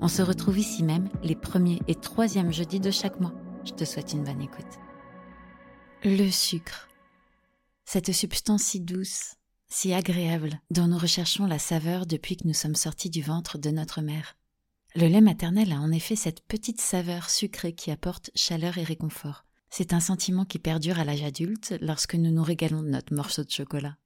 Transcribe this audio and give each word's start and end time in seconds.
On 0.00 0.08
se 0.08 0.22
retrouve 0.22 0.58
ici 0.58 0.82
même 0.82 1.08
les 1.22 1.34
premiers 1.34 1.80
et 1.88 1.94
troisièmes 1.94 2.52
jeudis 2.52 2.80
de 2.80 2.90
chaque 2.90 3.20
mois. 3.20 3.34
Je 3.64 3.72
te 3.72 3.84
souhaite 3.84 4.12
une 4.12 4.24
bonne 4.24 4.42
écoute. 4.42 4.64
Le 6.04 6.30
sucre. 6.30 6.88
Cette 7.84 8.12
substance 8.12 8.62
si 8.62 8.80
douce, 8.80 9.34
si 9.68 9.92
agréable, 9.92 10.60
dont 10.70 10.86
nous 10.86 10.98
recherchons 10.98 11.46
la 11.46 11.58
saveur 11.58 12.06
depuis 12.06 12.36
que 12.36 12.46
nous 12.46 12.54
sommes 12.54 12.74
sortis 12.74 13.10
du 13.10 13.22
ventre 13.22 13.58
de 13.58 13.70
notre 13.70 14.00
mère. 14.00 14.36
Le 14.94 15.08
lait 15.08 15.20
maternel 15.20 15.72
a 15.72 15.76
en 15.76 15.92
effet 15.92 16.16
cette 16.16 16.44
petite 16.46 16.80
saveur 16.80 17.28
sucrée 17.28 17.74
qui 17.74 17.90
apporte 17.90 18.30
chaleur 18.34 18.78
et 18.78 18.84
réconfort. 18.84 19.44
C'est 19.68 19.92
un 19.92 20.00
sentiment 20.00 20.44
qui 20.44 20.58
perdure 20.58 20.98
à 20.98 21.04
l'âge 21.04 21.22
adulte 21.22 21.74
lorsque 21.80 22.14
nous 22.14 22.30
nous 22.30 22.42
régalons 22.42 22.82
de 22.82 22.88
notre 22.88 23.14
morceau 23.14 23.44
de 23.44 23.50
chocolat. 23.50 23.96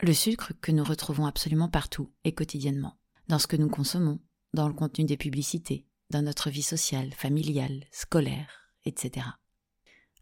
Le 0.00 0.12
sucre 0.12 0.52
que 0.60 0.72
nous 0.72 0.84
retrouvons 0.84 1.26
absolument 1.26 1.68
partout 1.68 2.10
et 2.24 2.32
quotidiennement, 2.32 2.98
dans 3.28 3.38
ce 3.38 3.46
que 3.46 3.56
nous 3.56 3.70
consommons, 3.70 4.18
dans 4.56 4.66
le 4.66 4.74
contenu 4.74 5.04
des 5.04 5.16
publicités, 5.16 5.86
dans 6.10 6.22
notre 6.22 6.50
vie 6.50 6.62
sociale, 6.62 7.12
familiale, 7.12 7.84
scolaire, 7.92 8.72
etc. 8.84 9.26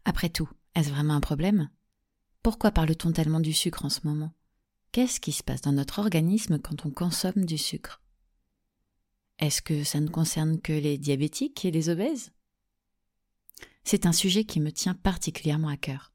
Après 0.03 0.29
tout, 0.29 0.49
est-ce 0.75 0.91
vraiment 0.91 1.15
un 1.15 1.21
problème? 1.21 1.69
Pourquoi 2.43 2.69
parle-t-on 2.69 3.11
tellement 3.11 3.39
du 3.39 3.53
sucre 3.53 3.85
en 3.85 3.89
ce 3.89 4.01
moment? 4.03 4.33
Qu'est-ce 4.91 5.19
qui 5.19 5.31
se 5.31 5.41
passe 5.41 5.61
dans 5.61 5.71
notre 5.71 5.99
organisme 5.99 6.59
quand 6.59 6.85
on 6.85 6.91
consomme 6.91 7.45
du 7.45 7.57
sucre? 7.57 8.03
Est-ce 9.39 9.61
que 9.61 9.83
ça 9.83 9.99
ne 9.99 10.09
concerne 10.09 10.61
que 10.61 10.73
les 10.73 10.97
diabétiques 10.97 11.65
et 11.65 11.71
les 11.71 11.89
obèses? 11.89 12.31
C'est 13.83 14.05
un 14.05 14.13
sujet 14.13 14.43
qui 14.43 14.59
me 14.59 14.71
tient 14.71 14.93
particulièrement 14.93 15.69
à 15.69 15.77
cœur. 15.77 16.13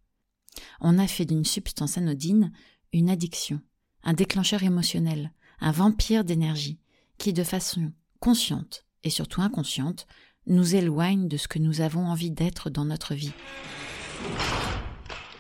On 0.81 0.99
a 0.99 1.07
fait 1.07 1.25
d'une 1.25 1.45
substance 1.45 1.99
anodine 1.99 2.53
une 2.93 3.11
addiction, 3.11 3.61
un 4.03 4.15
déclencheur 4.15 4.63
émotionnel, 4.63 5.33
un 5.61 5.73
vampire 5.73 6.25
d'énergie, 6.25 6.81
qui 7.19 7.33
de 7.33 7.45
façon 7.45 7.93
consciente 8.21 8.85
et 9.03 9.11
surtout 9.11 9.43
inconsciente, 9.43 10.07
nous 10.47 10.75
éloigne 10.75 11.29
de 11.29 11.37
ce 11.37 11.49
que 11.49 11.59
nous 11.59 11.81
avons 11.81 12.07
envie 12.07 12.31
d'être 12.31 12.71
dans 12.71 12.85
notre 12.85 13.15
vie. 13.15 13.33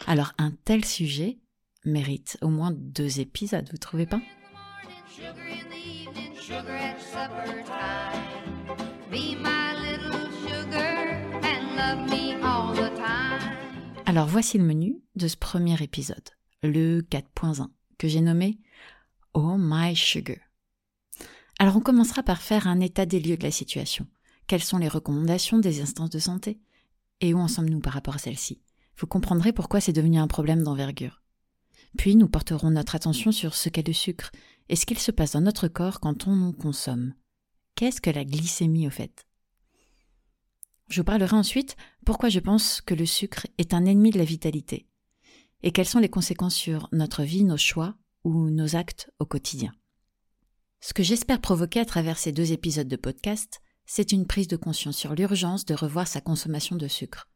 Alors 0.07 0.33
un 0.39 0.51
tel 0.65 0.85
sujet 0.85 1.39
mérite 1.85 2.39
au 2.43 2.49
moins 2.49 2.73
deux 2.75 3.21
épisodes, 3.21 3.69
vous 3.71 3.79
trouvez 3.79 4.07
pas? 4.07 4.21
Alors 14.07 14.27
voici 14.27 14.59
le 14.59 14.65
menu 14.65 14.97
de 15.15 15.29
ce 15.29 15.37
premier 15.37 15.81
épisode, 15.83 16.31
le 16.63 17.01
4.1, 17.03 17.69
que 17.97 18.09
j'ai 18.09 18.21
nommé 18.21 18.59
Oh 19.35 19.55
My 19.57 19.95
Sugar. 19.95 20.50
Alors 21.61 21.77
on 21.77 21.81
commencera 21.81 22.23
par 22.23 22.41
faire 22.41 22.67
un 22.67 22.81
état 22.81 23.05
des 23.05 23.21
lieux 23.21 23.37
de 23.37 23.43
la 23.43 23.51
situation. 23.51 24.07
Quelles 24.47 24.63
sont 24.63 24.79
les 24.79 24.89
recommandations 24.89 25.59
des 25.59 25.83
instances 25.83 26.09
de 26.09 26.19
santé? 26.19 26.59
Et 27.21 27.35
où 27.35 27.39
en 27.39 27.49
sommes-nous 27.49 27.81
par 27.81 27.93
rapport 27.93 28.15
à 28.15 28.19
celles-ci? 28.19 28.63
Vous 28.97 29.07
comprendrez 29.07 29.53
pourquoi 29.53 29.79
c'est 29.79 29.93
devenu 29.93 30.19
un 30.19 30.27
problème 30.27 30.63
d'envergure. 30.63 31.21
Puis 31.99 32.17
nous 32.17 32.31
porterons 32.31 32.71
notre 32.71 32.95
attention 32.95 33.31
sur 33.31 33.55
ce 33.55 33.69
qu'est 33.69 33.87
le 33.87 33.93
sucre 33.93 34.33
et 34.71 34.75
ce 34.75 34.87
qu'il 34.87 34.99
se 34.99 35.11
passe 35.11 35.33
dans 35.33 35.43
notre 35.43 35.69
corps 35.69 36.01
quand 36.01 36.27
on 36.27 36.41
en 36.45 36.53
consomme. 36.55 37.13
Qu'est-ce 37.75 38.01
que 38.01 38.09
la 38.09 38.25
glycémie 38.25 38.87
au 38.87 38.91
fait? 38.91 39.27
Je 40.89 41.03
vous 41.03 41.05
parlerai 41.05 41.37
ensuite 41.37 41.77
pourquoi 42.07 42.31
je 42.31 42.41
pense 42.41 42.81
que 42.81 42.95
le 42.95 43.05
sucre 43.05 43.47
est 43.59 43.75
un 43.75 43.85
ennemi 43.85 44.13
de 44.13 44.19
la 44.19 44.25
vitalité 44.25 44.87
et 45.63 45.73
quelles 45.73 45.85
sont 45.85 45.99
les 45.99 46.09
conséquences 46.09 46.55
sur 46.55 46.89
notre 46.93 47.23
vie, 47.23 47.45
nos 47.45 47.59
choix 47.59 47.97
ou 48.25 48.49
nos 48.49 48.77
actes 48.77 49.11
au 49.19 49.27
quotidien. 49.27 49.75
Ce 50.81 50.95
que 50.95 51.03
j'espère 51.03 51.43
provoquer 51.43 51.81
à 51.81 51.85
travers 51.85 52.19
ces 52.19 52.33
deux 52.33 52.53
épisodes 52.53 52.89
de 52.89 52.97
podcast, 52.97 53.61
c'est 53.85 54.13
une 54.13 54.27
prise 54.27 54.49
de 54.49 54.57
conscience 54.57 54.97
sur 54.97 55.15
l'urgence 55.15 55.67
de 55.67 55.75
revoir 55.75 56.09
sa 56.09 56.23
consommation 56.23 56.77
de 56.77 56.89
sucre. 56.89 57.29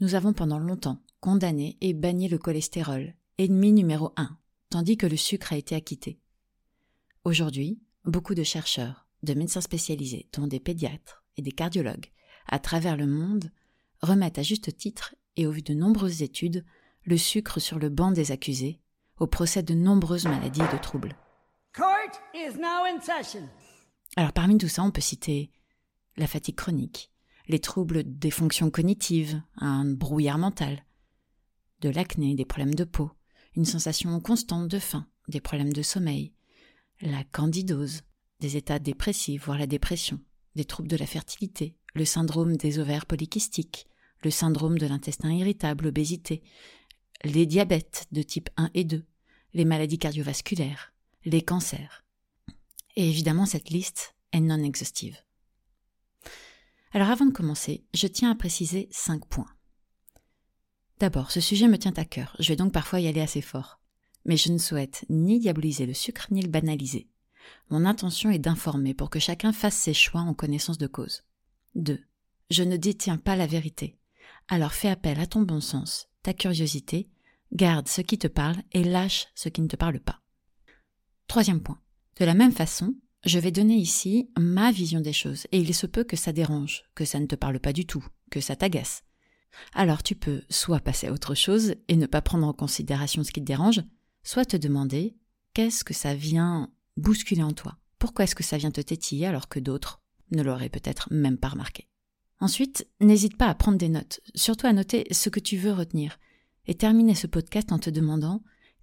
Nous 0.00 0.16
avons 0.16 0.32
pendant 0.32 0.58
longtemps 0.58 1.00
condamné 1.20 1.76
et 1.80 1.94
banni 1.94 2.28
le 2.28 2.38
cholestérol, 2.38 3.14
ennemi 3.38 3.72
numéro 3.72 4.12
un, 4.16 4.36
tandis 4.70 4.96
que 4.96 5.06
le 5.06 5.16
sucre 5.16 5.52
a 5.52 5.56
été 5.56 5.76
acquitté. 5.76 6.18
Aujourd'hui, 7.22 7.80
beaucoup 8.04 8.34
de 8.34 8.42
chercheurs, 8.42 9.06
de 9.22 9.34
médecins 9.34 9.60
spécialisés, 9.60 10.28
dont 10.32 10.48
des 10.48 10.58
pédiatres 10.58 11.22
et 11.36 11.42
des 11.42 11.52
cardiologues, 11.52 12.10
à 12.48 12.58
travers 12.58 12.96
le 12.96 13.06
monde, 13.06 13.52
remettent 14.00 14.38
à 14.38 14.42
juste 14.42 14.76
titre 14.76 15.14
et 15.36 15.46
au 15.46 15.52
vu 15.52 15.62
de 15.62 15.74
nombreuses 15.74 16.22
études 16.22 16.64
le 17.04 17.16
sucre 17.16 17.60
sur 17.60 17.78
le 17.78 17.88
banc 17.88 18.10
des 18.10 18.32
accusés, 18.32 18.80
au 19.20 19.28
procès 19.28 19.62
de 19.62 19.74
nombreuses 19.74 20.24
maladies 20.24 20.62
et 20.62 20.76
de 20.76 20.82
troubles. 20.82 21.14
Alors 24.16 24.32
parmi 24.32 24.58
tout 24.58 24.68
ça, 24.68 24.82
on 24.82 24.90
peut 24.90 25.00
citer 25.00 25.50
la 26.18 26.26
fatigue 26.26 26.56
chronique, 26.56 27.10
les 27.48 27.60
troubles 27.60 28.02
des 28.04 28.30
fonctions 28.30 28.70
cognitives, 28.70 29.40
un 29.56 29.86
brouillard 29.86 30.36
mental, 30.36 30.84
de 31.80 31.88
l'acné, 31.88 32.34
des 32.34 32.44
problèmes 32.44 32.74
de 32.74 32.84
peau, 32.84 33.10
une 33.56 33.64
sensation 33.64 34.20
constante 34.20 34.68
de 34.68 34.78
faim, 34.78 35.06
des 35.28 35.40
problèmes 35.40 35.72
de 35.72 35.80
sommeil, 35.80 36.34
la 37.00 37.24
candidose, 37.24 38.02
des 38.40 38.58
états 38.58 38.78
dépressifs, 38.78 39.46
voire 39.46 39.58
la 39.58 39.66
dépression, 39.66 40.20
des 40.54 40.66
troubles 40.66 40.90
de 40.90 40.96
la 40.96 41.06
fertilité, 41.06 41.74
le 41.94 42.04
syndrome 42.04 42.56
des 42.58 42.80
ovaires 42.80 43.06
polykystiques, 43.06 43.86
le 44.22 44.30
syndrome 44.30 44.78
de 44.78 44.86
l'intestin 44.86 45.32
irritable, 45.32 45.84
l'obésité, 45.84 46.42
les 47.24 47.46
diabètes 47.46 48.06
de 48.12 48.22
type 48.22 48.50
1 48.58 48.70
et 48.74 48.84
2, 48.84 49.04
les 49.54 49.64
maladies 49.64 49.98
cardiovasculaires, 49.98 50.91
les 51.24 51.42
cancers. 51.42 52.04
Et 52.96 53.08
évidemment, 53.08 53.46
cette 53.46 53.70
liste 53.70 54.14
est 54.32 54.40
non 54.40 54.62
exhaustive. 54.62 55.16
Alors 56.92 57.10
avant 57.10 57.26
de 57.26 57.32
commencer, 57.32 57.84
je 57.94 58.06
tiens 58.06 58.30
à 58.30 58.34
préciser 58.34 58.88
cinq 58.90 59.26
points. 59.26 59.50
D'abord, 60.98 61.30
ce 61.30 61.40
sujet 61.40 61.68
me 61.68 61.78
tient 61.78 61.94
à 61.96 62.04
cœur, 62.04 62.36
je 62.38 62.48
vais 62.48 62.56
donc 62.56 62.72
parfois 62.72 63.00
y 63.00 63.08
aller 63.08 63.20
assez 63.20 63.40
fort. 63.40 63.80
Mais 64.24 64.36
je 64.36 64.52
ne 64.52 64.58
souhaite 64.58 65.04
ni 65.08 65.40
diaboliser 65.40 65.86
le 65.86 65.94
sucre 65.94 66.28
ni 66.30 66.42
le 66.42 66.48
banaliser. 66.48 67.08
Mon 67.70 67.84
intention 67.84 68.30
est 68.30 68.38
d'informer 68.38 68.94
pour 68.94 69.10
que 69.10 69.18
chacun 69.18 69.52
fasse 69.52 69.74
ses 69.74 69.94
choix 69.94 70.20
en 70.20 70.34
connaissance 70.34 70.78
de 70.78 70.86
cause. 70.86 71.24
2. 71.74 71.98
Je 72.50 72.62
ne 72.62 72.76
détiens 72.76 73.16
pas 73.16 73.34
la 73.34 73.46
vérité. 73.46 73.98
Alors 74.48 74.74
fais 74.74 74.90
appel 74.90 75.18
à 75.18 75.26
ton 75.26 75.42
bon 75.42 75.60
sens, 75.60 76.08
ta 76.22 76.34
curiosité, 76.34 77.08
garde 77.52 77.88
ce 77.88 78.00
qui 78.00 78.18
te 78.18 78.28
parle 78.28 78.62
et 78.72 78.84
lâche 78.84 79.28
ce 79.34 79.48
qui 79.48 79.62
ne 79.62 79.68
te 79.68 79.76
parle 79.76 79.98
pas. 79.98 80.21
Troisième 81.32 81.62
point. 81.62 81.78
De 82.20 82.26
la 82.26 82.34
même 82.34 82.52
façon, 82.52 82.94
je 83.24 83.38
vais 83.38 83.52
donner 83.52 83.76
ici 83.76 84.28
ma 84.38 84.70
vision 84.70 85.00
des 85.00 85.14
choses, 85.14 85.46
et 85.50 85.60
il 85.60 85.74
se 85.74 85.86
peut 85.86 86.04
que 86.04 86.14
ça 86.14 86.30
dérange, 86.30 86.84
que 86.94 87.06
ça 87.06 87.18
ne 87.20 87.24
te 87.24 87.36
parle 87.36 87.58
pas 87.58 87.72
du 87.72 87.86
tout, 87.86 88.06
que 88.30 88.42
ça 88.42 88.54
t'agace. 88.54 89.02
Alors 89.72 90.02
tu 90.02 90.14
peux 90.14 90.42
soit 90.50 90.80
passer 90.80 91.06
à 91.06 91.12
autre 91.14 91.34
chose 91.34 91.74
et 91.88 91.96
ne 91.96 92.04
pas 92.04 92.20
prendre 92.20 92.46
en 92.46 92.52
considération 92.52 93.24
ce 93.24 93.32
qui 93.32 93.40
te 93.40 93.46
dérange, 93.46 93.80
soit 94.22 94.44
te 94.44 94.58
demander 94.58 95.16
qu'est-ce 95.54 95.84
que 95.84 95.94
ça 95.94 96.14
vient 96.14 96.70
bousculer 96.98 97.42
en 97.42 97.54
toi? 97.54 97.78
Pourquoi 97.98 98.26
est-ce 98.26 98.34
que 98.34 98.44
ça 98.44 98.58
vient 98.58 98.70
te 98.70 98.82
tétiller 98.82 99.26
alors 99.26 99.48
que 99.48 99.58
d'autres 99.58 100.02
ne 100.32 100.42
l'auraient 100.42 100.68
peut-être 100.68 101.08
même 101.10 101.38
pas 101.38 101.48
remarqué? 101.48 101.88
Ensuite, 102.40 102.86
n'hésite 103.00 103.38
pas 103.38 103.46
à 103.46 103.54
prendre 103.54 103.78
des 103.78 103.88
notes, 103.88 104.20
surtout 104.34 104.66
à 104.66 104.74
noter 104.74 105.06
ce 105.10 105.30
que 105.30 105.40
tu 105.40 105.56
veux 105.56 105.72
retenir, 105.72 106.18
et 106.66 106.74
terminer 106.74 107.14
ce 107.14 107.26
podcast 107.26 107.72
en 107.72 107.78
te 107.78 107.88
demandant 107.88 108.42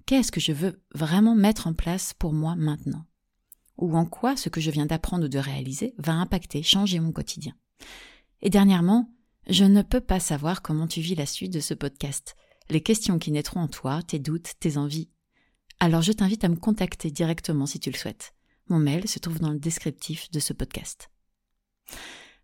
qu'est-ce 0.10 0.32
que 0.32 0.40
je 0.40 0.54
veux 0.54 0.82
vraiment 0.96 1.36
mettre 1.36 1.68
en 1.68 1.76
place 1.76 2.16
pour 2.16 2.34
moi 2.34 2.56
maintenant? 2.56 3.06
Ou 3.78 3.96
en 3.96 4.08
quoi 4.08 4.36
ce 4.36 4.50
que 4.50 4.60
je 4.60 4.72
viens 4.72 4.88
d'apprendre 4.88 5.26
ou 5.26 5.28
de 5.28 5.38
réaliser 5.38 5.94
va 6.00 6.14
impacter, 6.14 6.64
changer 6.64 7.00
mon 7.00 7.12
quotidien? 7.12 7.54
Et 8.42 8.50
dernièrement, 8.50 9.14
je 9.48 9.66
ne 9.66 9.84
peux 9.84 10.02
pas 10.02 10.20
savoir 10.20 10.64
comment 10.64 10.88
tu 10.88 11.00
vis 11.00 11.14
la 11.14 11.28
suite 11.28 11.54
de 11.54 11.60
ce 11.60 11.76
podcast, 11.76 12.36
les 12.72 12.82
questions 12.82 13.20
qui 13.20 13.32
naîtront 13.32 13.60
en 13.60 13.68
toi, 13.68 14.02
tes 14.02 14.18
doutes, 14.18 14.54
tes 14.60 14.78
envies. 14.78 15.12
Alors 15.80 16.02
je 16.02 16.12
t'invite 16.12 16.44
à 16.44 16.50
me 16.50 16.56
contacter 16.56 17.12
directement 17.12 17.68
si 17.68 17.80
tu 17.80 17.92
le 17.92 17.98
souhaites. 17.98 18.34
Mon 18.68 18.80
mail 18.80 19.08
se 19.08 19.20
trouve 19.20 19.38
dans 19.38 19.52
le 19.52 19.60
descriptif 19.60 20.32
de 20.32 20.40
ce 20.40 20.54
podcast. 20.54 21.12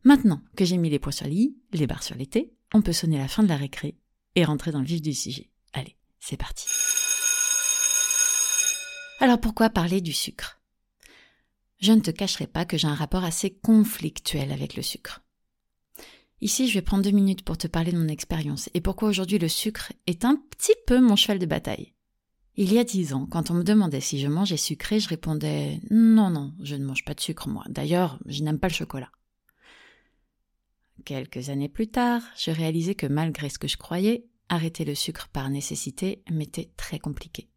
Maintenant 0.04 0.44
que 0.56 0.66
j'ai 0.66 0.78
mis 0.78 0.92
les 0.92 1.00
points 1.00 1.12
sur 1.12 1.26
l'i, 1.26 1.58
les 1.74 1.88
barres 1.88 2.04
sur 2.04 2.16
t, 2.16 2.54
on 2.76 2.84
peut 2.84 2.94
sonner 2.94 3.18
la 3.18 3.28
fin 3.28 3.42
de 3.42 3.50
la 3.50 3.58
récré 3.58 3.98
et 4.36 4.46
rentrer 4.46 4.72
dans 4.72 4.82
le 4.82 4.86
vif 4.86 5.02
du 5.02 5.16
sujet. 5.16 5.50
Allez, 5.74 5.98
c'est 6.20 6.38
parti. 6.38 6.68
Alors 9.20 9.40
pourquoi 9.40 9.70
parler 9.70 10.02
du 10.02 10.12
sucre? 10.12 10.60
Je 11.80 11.94
ne 11.94 12.02
te 12.02 12.12
cacherai 12.12 12.48
pas 12.48 12.66
que 12.66 12.78
j'ai 12.78 12.88
un 12.88 12.96
rapport 12.96 13.24
assez 13.24 13.50
conflictuel 13.50 14.52
avec 14.52 14.76
le 14.76 14.82
sucre. 14.82 15.22
Ici, 16.42 16.68
je 16.68 16.74
vais 16.74 16.82
prendre 16.82 17.04
deux 17.04 17.12
minutes 17.12 17.44
pour 17.44 17.58
te 17.58 17.68
parler 17.68 17.94
de 17.94 17.98
mon 17.98 18.10
expérience 18.10 18.70
et 18.74 18.82
pourquoi 18.82 19.08
aujourd'hui 19.08 19.38
le 19.38 19.48
sucre 19.48 19.94
est 20.06 20.26
un 20.26 20.36
petit 20.36 20.76
peu 20.86 21.00
mon 21.00 21.16
cheval 21.16 21.40
de 21.40 21.46
bataille. 21.46 21.94
Il 22.58 22.74
y 22.74 22.78
a 22.78 22.84
dix 22.84 23.14
ans, 23.14 23.26
quand 23.26 23.52
on 23.52 23.56
me 23.56 23.64
demandait 23.64 24.02
si 24.02 24.20
je 24.20 24.28
mangeais 24.28 24.58
sucré, 24.58 25.00
je 25.00 25.10
répondais 25.10 25.80
non, 25.90 26.30
non, 26.30 26.54
je 26.62 26.76
ne 26.76 26.86
mange 26.86 27.06
pas 27.06 27.14
de 27.14 27.22
sucre, 27.22 27.48
moi. 27.48 27.64
D'ailleurs, 27.70 28.20
je 28.26 28.44
n'aime 28.44 28.60
pas 28.60 28.68
le 28.68 28.74
chocolat. 28.74 29.12
Quelques 31.06 31.50
années 31.50 31.70
plus 31.70 31.88
tard, 31.88 32.22
je 32.38 32.52
réalisais 32.52 32.96
que 32.96 33.08
malgré 33.08 33.50
ce 33.50 33.60
que 33.60 33.68
je 33.68 33.78
croyais, 33.78 34.26
arrêter 34.50 34.86
le 34.86 34.96
sucre 34.96 35.30
par 35.30 35.50
nécessité 35.50 36.24
m'était 36.30 36.72
très 36.78 37.00
compliqué. 37.00 37.50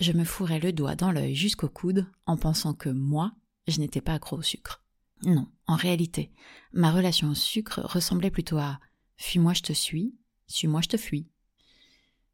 Je 0.00 0.12
me 0.12 0.24
fourrais 0.24 0.58
le 0.58 0.72
doigt 0.72 0.96
dans 0.96 1.12
l'œil 1.12 1.34
jusqu'au 1.34 1.68
coude 1.68 2.06
en 2.26 2.36
pensant 2.36 2.74
que 2.74 2.88
moi, 2.88 3.32
je 3.68 3.78
n'étais 3.80 4.00
pas 4.00 4.14
accro 4.14 4.36
au 4.36 4.42
sucre. 4.42 4.82
Non, 5.24 5.46
en 5.66 5.76
réalité, 5.76 6.32
ma 6.72 6.92
relation 6.92 7.30
au 7.30 7.34
sucre 7.34 7.80
ressemblait 7.84 8.30
plutôt 8.30 8.58
à 8.58 8.80
fuis-moi 9.16 9.54
je 9.54 9.62
te 9.62 9.72
suis, 9.72 10.14
suis-moi 10.46 10.80
je 10.82 10.88
te 10.88 10.96
fuis. 10.96 11.28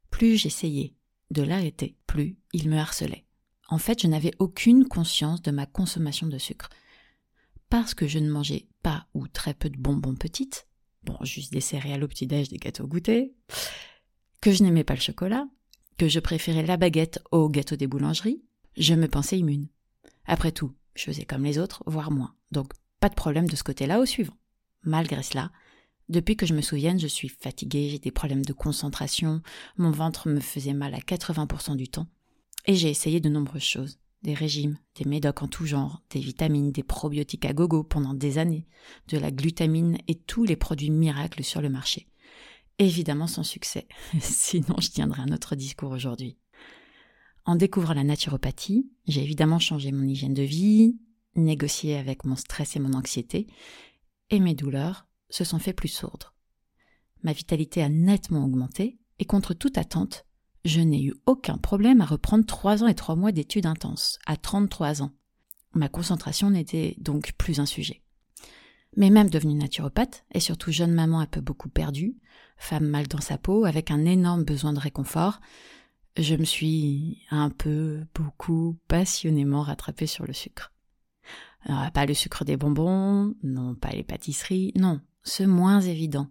Plus 0.09 0.37
j'essayais 0.37 0.95
de 1.29 1.43
l'arrêter, 1.43 1.95
plus 2.07 2.37
il 2.51 2.69
me 2.69 2.77
harcelait. 2.77 3.25
En 3.69 3.77
fait, 3.77 4.01
je 4.01 4.07
n'avais 4.07 4.33
aucune 4.39 4.85
conscience 4.85 5.41
de 5.41 5.51
ma 5.51 5.65
consommation 5.65 6.27
de 6.27 6.37
sucre. 6.37 6.69
Parce 7.69 7.93
que 7.93 8.07
je 8.07 8.19
ne 8.19 8.29
mangeais 8.29 8.67
pas 8.83 9.07
ou 9.13 9.27
très 9.29 9.53
peu 9.53 9.69
de 9.69 9.77
bonbons 9.77 10.15
petites, 10.15 10.67
bon, 11.03 11.17
juste 11.21 11.53
des 11.53 11.61
céréales 11.61 12.03
au 12.03 12.07
petit-déj, 12.09 12.49
des 12.49 12.57
gâteaux 12.57 12.87
goûtés, 12.87 13.33
que 14.41 14.51
je 14.51 14.63
n'aimais 14.63 14.83
pas 14.83 14.95
le 14.95 14.99
chocolat, 14.99 15.47
que 16.01 16.09
je 16.09 16.19
préférais 16.19 16.65
la 16.65 16.77
baguette 16.77 17.19
au 17.31 17.47
gâteau 17.47 17.75
des 17.75 17.85
boulangeries, 17.85 18.41
je 18.75 18.95
me 18.95 19.07
pensais 19.07 19.37
immune. 19.37 19.67
Après 20.25 20.51
tout, 20.51 20.73
je 20.95 21.03
faisais 21.03 21.25
comme 21.25 21.43
les 21.43 21.59
autres, 21.59 21.83
voire 21.85 22.09
moins. 22.09 22.33
Donc, 22.49 22.73
pas 22.99 23.07
de 23.07 23.13
problème 23.13 23.47
de 23.47 23.55
ce 23.55 23.61
côté-là 23.61 23.99
au 23.99 24.07
suivant. 24.07 24.33
Malgré 24.81 25.21
cela, 25.21 25.51
depuis 26.09 26.35
que 26.35 26.47
je 26.47 26.55
me 26.55 26.61
souvienne, 26.61 26.99
je 26.99 27.05
suis 27.05 27.29
fatiguée, 27.29 27.89
j'ai 27.91 27.99
des 27.99 28.09
problèmes 28.09 28.43
de 28.43 28.51
concentration, 28.51 29.43
mon 29.77 29.91
ventre 29.91 30.27
me 30.27 30.39
faisait 30.39 30.73
mal 30.73 30.95
à 30.95 30.99
80% 31.01 31.75
du 31.75 31.87
temps, 31.87 32.07
et 32.65 32.73
j'ai 32.73 32.89
essayé 32.89 33.19
de 33.19 33.29
nombreuses 33.29 33.61
choses. 33.61 33.99
Des 34.23 34.33
régimes, 34.33 34.79
des 34.95 35.07
médocs 35.07 35.43
en 35.43 35.47
tout 35.47 35.67
genre, 35.67 36.01
des 36.09 36.19
vitamines, 36.19 36.71
des 36.71 36.81
probiotiques 36.81 37.45
à 37.45 37.53
gogo 37.53 37.83
pendant 37.83 38.15
des 38.15 38.39
années, 38.39 38.65
de 39.09 39.19
la 39.19 39.29
glutamine 39.29 39.99
et 40.07 40.15
tous 40.15 40.45
les 40.45 40.55
produits 40.55 40.89
miracles 40.89 41.43
sur 41.43 41.61
le 41.61 41.69
marché. 41.69 42.07
Évidemment 42.81 43.27
sans 43.27 43.43
succès, 43.43 43.87
sinon 44.19 44.73
je 44.79 44.89
tiendrai 44.89 45.21
un 45.21 45.31
autre 45.31 45.55
discours 45.55 45.91
aujourd'hui. 45.91 46.39
En 47.45 47.55
découvrant 47.55 47.93
la 47.93 48.03
naturopathie, 48.03 48.89
j'ai 49.07 49.21
évidemment 49.21 49.59
changé 49.59 49.91
mon 49.91 50.07
hygiène 50.07 50.33
de 50.33 50.41
vie, 50.41 50.97
négocié 51.35 51.95
avec 51.95 52.25
mon 52.25 52.35
stress 52.35 52.75
et 52.75 52.79
mon 52.79 52.93
anxiété, 52.93 53.45
et 54.31 54.39
mes 54.39 54.55
douleurs 54.55 55.05
se 55.29 55.43
sont 55.43 55.59
fait 55.59 55.73
plus 55.73 55.89
sourdes. 55.89 56.31
Ma 57.21 57.33
vitalité 57.33 57.83
a 57.83 57.89
nettement 57.89 58.45
augmenté, 58.45 58.97
et 59.19 59.25
contre 59.25 59.53
toute 59.53 59.77
attente, 59.77 60.25
je 60.65 60.81
n'ai 60.81 61.03
eu 61.03 61.13
aucun 61.27 61.59
problème 61.59 62.01
à 62.01 62.05
reprendre 62.05 62.47
trois 62.47 62.83
ans 62.83 62.87
et 62.87 62.95
trois 62.95 63.15
mois 63.15 63.31
d'études 63.31 63.67
intenses, 63.67 64.17
à 64.25 64.37
33 64.37 65.03
ans. 65.03 65.11
Ma 65.75 65.87
concentration 65.87 66.49
n'était 66.49 66.95
donc 66.97 67.33
plus 67.37 67.59
un 67.59 67.67
sujet. 67.67 68.01
Mais 68.97 69.11
même 69.11 69.29
devenue 69.29 69.53
naturopathe, 69.53 70.25
et 70.33 70.39
surtout 70.39 70.71
jeune 70.71 70.95
maman 70.95 71.19
un 71.19 71.27
peu 71.27 71.41
beaucoup 71.41 71.69
perdue, 71.69 72.15
femme 72.61 72.87
mal 72.87 73.07
dans 73.07 73.21
sa 73.21 73.37
peau, 73.37 73.65
avec 73.65 73.91
un 73.91 74.05
énorme 74.05 74.43
besoin 74.43 74.71
de 74.71 74.79
réconfort, 74.79 75.41
je 76.17 76.35
me 76.35 76.45
suis 76.45 77.23
un 77.31 77.49
peu, 77.49 78.05
beaucoup, 78.13 78.77
passionnément 78.87 79.61
rattrapée 79.61 80.07
sur 80.07 80.25
le 80.25 80.33
sucre. 80.33 80.71
Pas 81.65 82.05
le 82.05 82.13
sucre 82.13 82.45
des 82.45 82.57
bonbons, 82.57 83.35
non 83.43 83.75
pas 83.75 83.91
les 83.91 84.03
pâtisseries, 84.03 84.73
non, 84.75 85.01
ce 85.23 85.43
moins 85.43 85.81
évident. 85.81 86.27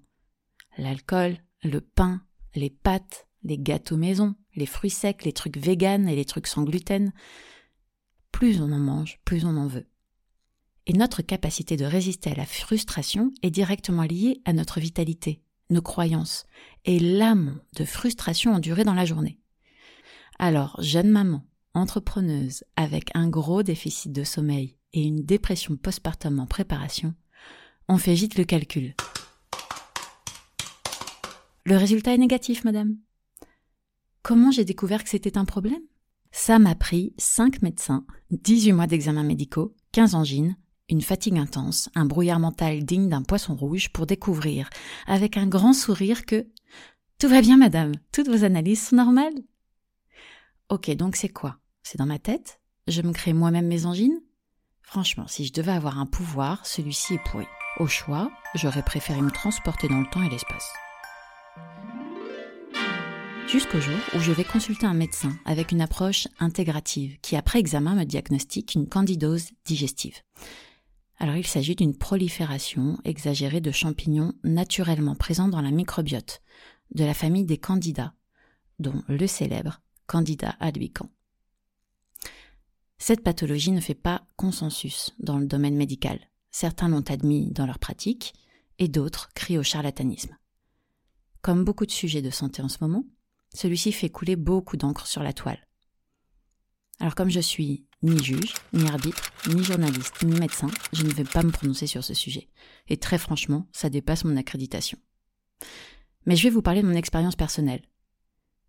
L'alcool, 0.78 1.36
le 1.62 1.80
pain, 1.80 2.22
les 2.54 2.70
pâtes, 2.70 3.28
les 3.42 3.58
gâteaux 3.58 3.96
maison, 3.96 4.34
les 4.54 4.66
fruits 4.66 4.90
secs, 4.90 5.24
les 5.24 5.32
trucs 5.32 5.56
véganes 5.56 6.08
et 6.08 6.16
les 6.16 6.24
trucs 6.24 6.46
sans 6.46 6.62
gluten. 6.62 7.12
Plus 8.32 8.60
on 8.60 8.70
en 8.72 8.78
mange, 8.78 9.20
plus 9.24 9.44
on 9.44 9.56
en 9.56 9.66
veut. 9.66 9.88
Et 10.86 10.92
notre 10.92 11.22
capacité 11.22 11.76
de 11.76 11.84
résister 11.84 12.30
à 12.30 12.34
la 12.34 12.46
frustration 12.46 13.32
est 13.42 13.50
directement 13.50 14.02
liée 14.02 14.40
à 14.44 14.52
notre 14.52 14.80
vitalité, 14.80 15.42
nos 15.70 15.82
croyances 15.82 16.46
et 16.84 16.98
l'amont 16.98 17.58
de 17.76 17.84
frustration 17.84 18.52
endurée 18.52 18.84
dans 18.84 18.94
la 18.94 19.04
journée. 19.04 19.40
Alors, 20.38 20.76
jeune 20.80 21.10
maman, 21.10 21.44
entrepreneuse 21.74 22.64
avec 22.76 23.10
un 23.14 23.28
gros 23.28 23.62
déficit 23.62 24.12
de 24.12 24.24
sommeil 24.24 24.76
et 24.92 25.02
une 25.02 25.24
dépression 25.24 25.76
postpartum 25.76 26.40
en 26.40 26.46
préparation, 26.46 27.14
on 27.88 27.98
fait 27.98 28.14
vite 28.14 28.38
le 28.38 28.44
calcul. 28.44 28.94
Le 31.64 31.76
résultat 31.76 32.14
est 32.14 32.18
négatif, 32.18 32.64
madame. 32.64 32.96
Comment 34.22 34.50
j'ai 34.50 34.64
découvert 34.64 35.04
que 35.04 35.10
c'était 35.10 35.38
un 35.38 35.44
problème? 35.44 35.82
Ça 36.32 36.58
m'a 36.58 36.74
pris 36.74 37.14
5 37.18 37.62
médecins, 37.62 38.06
18 38.30 38.72
mois 38.72 38.86
d'examens 38.86 39.24
médicaux, 39.24 39.74
15 39.92 40.14
angines, 40.14 40.56
une 40.90 41.02
fatigue 41.02 41.38
intense, 41.38 41.88
un 41.94 42.04
brouillard 42.04 42.40
mental 42.40 42.84
digne 42.84 43.08
d'un 43.08 43.22
poisson 43.22 43.54
rouge 43.54 43.90
pour 43.90 44.06
découvrir, 44.06 44.68
avec 45.06 45.36
un 45.36 45.46
grand 45.46 45.72
sourire, 45.72 46.26
que 46.26 46.46
Tout 47.18 47.28
va 47.28 47.40
bien, 47.40 47.56
madame, 47.56 47.92
toutes 48.12 48.28
vos 48.28 48.44
analyses 48.44 48.88
sont 48.88 48.96
normales. 48.96 49.34
Ok, 50.68 50.90
donc 50.96 51.16
c'est 51.16 51.28
quoi? 51.28 51.58
C'est 51.82 51.98
dans 51.98 52.06
ma 52.06 52.18
tête? 52.18 52.60
Je 52.86 53.02
me 53.02 53.12
crée 53.12 53.32
moi-même 53.32 53.66
mes 53.66 53.86
angines? 53.86 54.20
Franchement, 54.82 55.26
si 55.28 55.44
je 55.44 55.52
devais 55.52 55.72
avoir 55.72 55.98
un 55.98 56.06
pouvoir, 56.06 56.66
celui-ci 56.66 57.14
est 57.14 57.24
pourri. 57.30 57.46
Au 57.78 57.86
choix, 57.86 58.30
j'aurais 58.54 58.82
préféré 58.82 59.20
me 59.22 59.30
transporter 59.30 59.88
dans 59.88 60.00
le 60.00 60.10
temps 60.10 60.22
et 60.22 60.30
l'espace 60.30 60.72
jusqu'au 63.50 63.80
jour 63.80 63.98
où 64.14 64.20
je 64.20 64.30
vais 64.30 64.44
consulter 64.44 64.86
un 64.86 64.94
médecin 64.94 65.32
avec 65.44 65.72
une 65.72 65.80
approche 65.80 66.28
intégrative 66.38 67.18
qui, 67.20 67.34
après 67.34 67.58
examen, 67.58 67.96
me 67.96 68.04
diagnostique 68.04 68.76
une 68.76 68.88
candidose 68.88 69.48
digestive. 69.64 70.14
Alors 71.20 71.36
il 71.36 71.46
s'agit 71.46 71.76
d'une 71.76 71.94
prolifération 71.94 72.98
exagérée 73.04 73.60
de 73.60 73.70
champignons 73.70 74.32
naturellement 74.42 75.14
présents 75.14 75.48
dans 75.48 75.60
la 75.60 75.70
microbiote 75.70 76.40
de 76.94 77.04
la 77.04 77.12
famille 77.12 77.44
des 77.44 77.58
candidats, 77.58 78.14
dont 78.78 79.02
le 79.06 79.26
célèbre 79.26 79.82
Candida 80.06 80.56
albicans. 80.60 81.10
Cette 82.96 83.22
pathologie 83.22 83.70
ne 83.70 83.82
fait 83.82 83.94
pas 83.94 84.26
consensus 84.36 85.14
dans 85.18 85.38
le 85.38 85.46
domaine 85.46 85.76
médical. 85.76 86.18
Certains 86.50 86.88
l'ont 86.88 87.04
admis 87.08 87.50
dans 87.50 87.66
leur 87.66 87.78
pratique 87.78 88.32
et 88.78 88.88
d'autres 88.88 89.28
crient 89.34 89.58
au 89.58 89.62
charlatanisme. 89.62 90.36
Comme 91.42 91.64
beaucoup 91.64 91.86
de 91.86 91.90
sujets 91.90 92.22
de 92.22 92.30
santé 92.30 92.62
en 92.62 92.68
ce 92.68 92.78
moment, 92.80 93.04
celui-ci 93.54 93.92
fait 93.92 94.08
couler 94.08 94.36
beaucoup 94.36 94.78
d'encre 94.78 95.06
sur 95.06 95.22
la 95.22 95.34
toile. 95.34 95.66
Alors 97.00 97.14
comme 97.14 97.30
je 97.30 97.40
suis 97.40 97.86
ni 98.02 98.22
juge, 98.22 98.54
ni 98.74 98.86
arbitre, 98.86 99.32
ni 99.48 99.64
journaliste, 99.64 100.22
ni 100.22 100.38
médecin, 100.38 100.68
je 100.92 101.02
ne 101.02 101.10
vais 101.10 101.24
pas 101.24 101.42
me 101.42 101.50
prononcer 101.50 101.86
sur 101.86 102.04
ce 102.04 102.12
sujet. 102.12 102.48
Et 102.88 102.98
très 102.98 103.18
franchement, 103.18 103.66
ça 103.72 103.88
dépasse 103.88 104.24
mon 104.24 104.36
accréditation. 104.36 104.98
Mais 106.26 106.36
je 106.36 106.42
vais 106.44 106.50
vous 106.50 106.62
parler 106.62 106.82
de 106.82 106.86
mon 106.86 106.94
expérience 106.94 107.36
personnelle. 107.36 107.82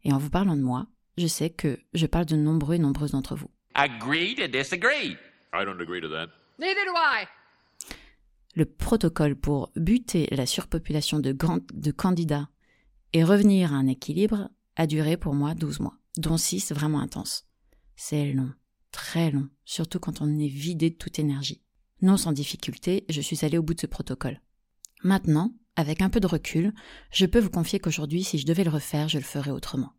Et 0.04 0.14
en 0.14 0.18
vous 0.18 0.30
parlant 0.30 0.56
de 0.56 0.62
moi, 0.62 0.88
je 1.18 1.28
sais 1.28 1.50
que 1.50 1.78
je 1.94 2.06
parle 2.06 2.26
de 2.26 2.38
nombreux 2.38 2.76
et 2.76 2.80
nombreuses 2.80 3.12
d'entre 3.12 3.36
vous. 3.36 3.50
Agree 3.74 4.36
to 4.36 4.48
disagree. 4.48 5.18
I 5.54 5.66
don't 5.66 5.82
agree 5.82 6.02
to 6.02 6.10
that. 6.10 6.28
Neither 6.58 6.86
do 6.86 6.94
I. 6.96 7.26
Le 8.56 8.66
protocole 8.66 9.36
pour 9.36 9.72
buter 9.76 10.28
la 10.32 10.46
surpopulation 10.46 11.20
de, 11.20 11.36
de 11.74 11.92
candidats 11.92 12.50
et 13.14 13.24
revenir 13.24 13.74
à 13.74 13.78
un 13.78 13.88
équilibre 13.88 14.50
a 14.78 14.88
duré 14.88 15.18
pour 15.18 15.36
moi 15.36 15.54
12 15.54 15.82
mois, 15.82 15.98
dont 16.18 16.38
6 16.38 16.72
vraiment 16.72 17.00
intenses. 17.00 17.46
C'est 18.04 18.34
long, 18.34 18.52
très 18.92 19.30
long, 19.30 19.48
surtout 19.64 20.00
quand 20.00 20.22
on 20.22 20.40
est 20.40 20.48
vidé 20.48 20.90
de 20.90 20.96
toute 20.96 21.20
énergie. 21.20 21.62
Non 22.02 22.18
sans 22.18 22.32
difficulté, 22.32 23.06
je 23.10 23.22
suis 23.22 23.46
allée 23.46 23.60
au 23.60 23.64
bout 23.64 23.76
de 23.76 23.80
ce 23.80 23.86
protocole. 23.86 24.42
Maintenant, 25.04 25.54
avec 25.76 26.02
un 26.02 26.10
peu 26.10 26.20
de 26.20 26.26
recul, 26.26 26.74
je 27.12 27.28
peux 27.28 27.40
vous 27.40 27.52
confier 27.52 27.80
qu'aujourd'hui, 27.80 28.24
si 28.24 28.40
je 28.40 28.48
devais 28.48 28.64
le 28.64 28.72
refaire, 28.72 29.08
je 29.08 29.20
le 29.20 29.24
ferais 29.24 29.52
autrement. 29.52 29.94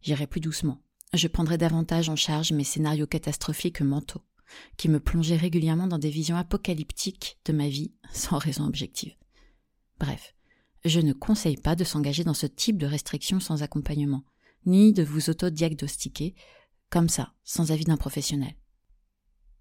J'irais 0.00 0.26
plus 0.26 0.40
doucement. 0.40 0.80
Je 1.12 1.28
prendrais 1.28 1.58
davantage 1.58 2.08
en 2.08 2.16
charge 2.16 2.52
mes 2.52 2.64
scénarios 2.64 3.06
catastrophiques 3.06 3.82
mentaux, 3.82 4.22
qui 4.78 4.88
me 4.88 4.98
plongeaient 4.98 5.36
régulièrement 5.36 5.88
dans 5.88 5.98
des 5.98 6.10
visions 6.10 6.36
apocalyptiques 6.36 7.38
de 7.44 7.52
ma 7.52 7.68
vie 7.68 7.92
sans 8.14 8.38
raison 8.38 8.64
objective. 8.64 9.14
Bref, 10.00 10.34
je 10.86 11.00
ne 11.00 11.12
conseille 11.12 11.58
pas 11.58 11.76
de 11.76 11.84
s'engager 11.84 12.24
dans 12.24 12.32
ce 12.32 12.46
type 12.46 12.78
de 12.78 12.86
restrictions 12.86 13.40
sans 13.40 13.62
accompagnement, 13.62 14.24
ni 14.64 14.94
de 14.94 15.02
vous 15.02 15.28
autodiagnostiquer 15.28 16.34
comme 16.90 17.08
ça, 17.08 17.32
sans 17.44 17.72
avis 17.72 17.84
d'un 17.84 17.96
professionnel. 17.96 18.54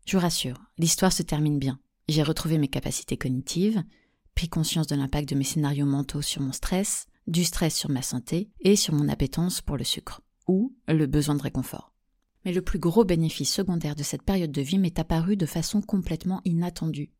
Je 0.05 0.17
vous 0.17 0.21
rassure, 0.21 0.61
l'histoire 0.77 1.11
se 1.11 1.23
termine 1.23 1.59
bien. 1.59 1.79
J'ai 2.07 2.23
retrouvé 2.23 2.57
mes 2.57 2.67
capacités 2.67 3.17
cognitives, 3.17 3.83
pris 4.35 4.49
conscience 4.49 4.87
de 4.87 4.95
l'impact 4.95 5.29
de 5.29 5.35
mes 5.35 5.43
scénarios 5.43 5.85
mentaux 5.85 6.21
sur 6.21 6.41
mon 6.41 6.51
stress, 6.51 7.07
du 7.27 7.43
stress 7.43 7.75
sur 7.75 7.89
ma 7.89 8.01
santé 8.01 8.51
et 8.59 8.75
sur 8.75 8.93
mon 8.93 9.09
appétence 9.09 9.61
pour 9.61 9.77
le 9.77 9.83
sucre, 9.83 10.21
ou 10.47 10.75
le 10.87 11.07
besoin 11.07 11.35
de 11.35 11.41
réconfort. 11.41 11.91
Mais 12.43 12.53
le 12.53 12.61
plus 12.61 12.77
gros 12.77 13.03
bénéfice 13.03 13.51
secondaire 13.51 13.95
de 13.95 14.03
cette 14.03 14.21
période 14.21 14.51
de 14.51 14.61
vie 14.61 14.77
m'est 14.77 14.99
apparu 14.99 15.35
de 15.35 15.47
façon 15.47 15.81
complètement 15.81 16.41
inattendue. 16.45 17.11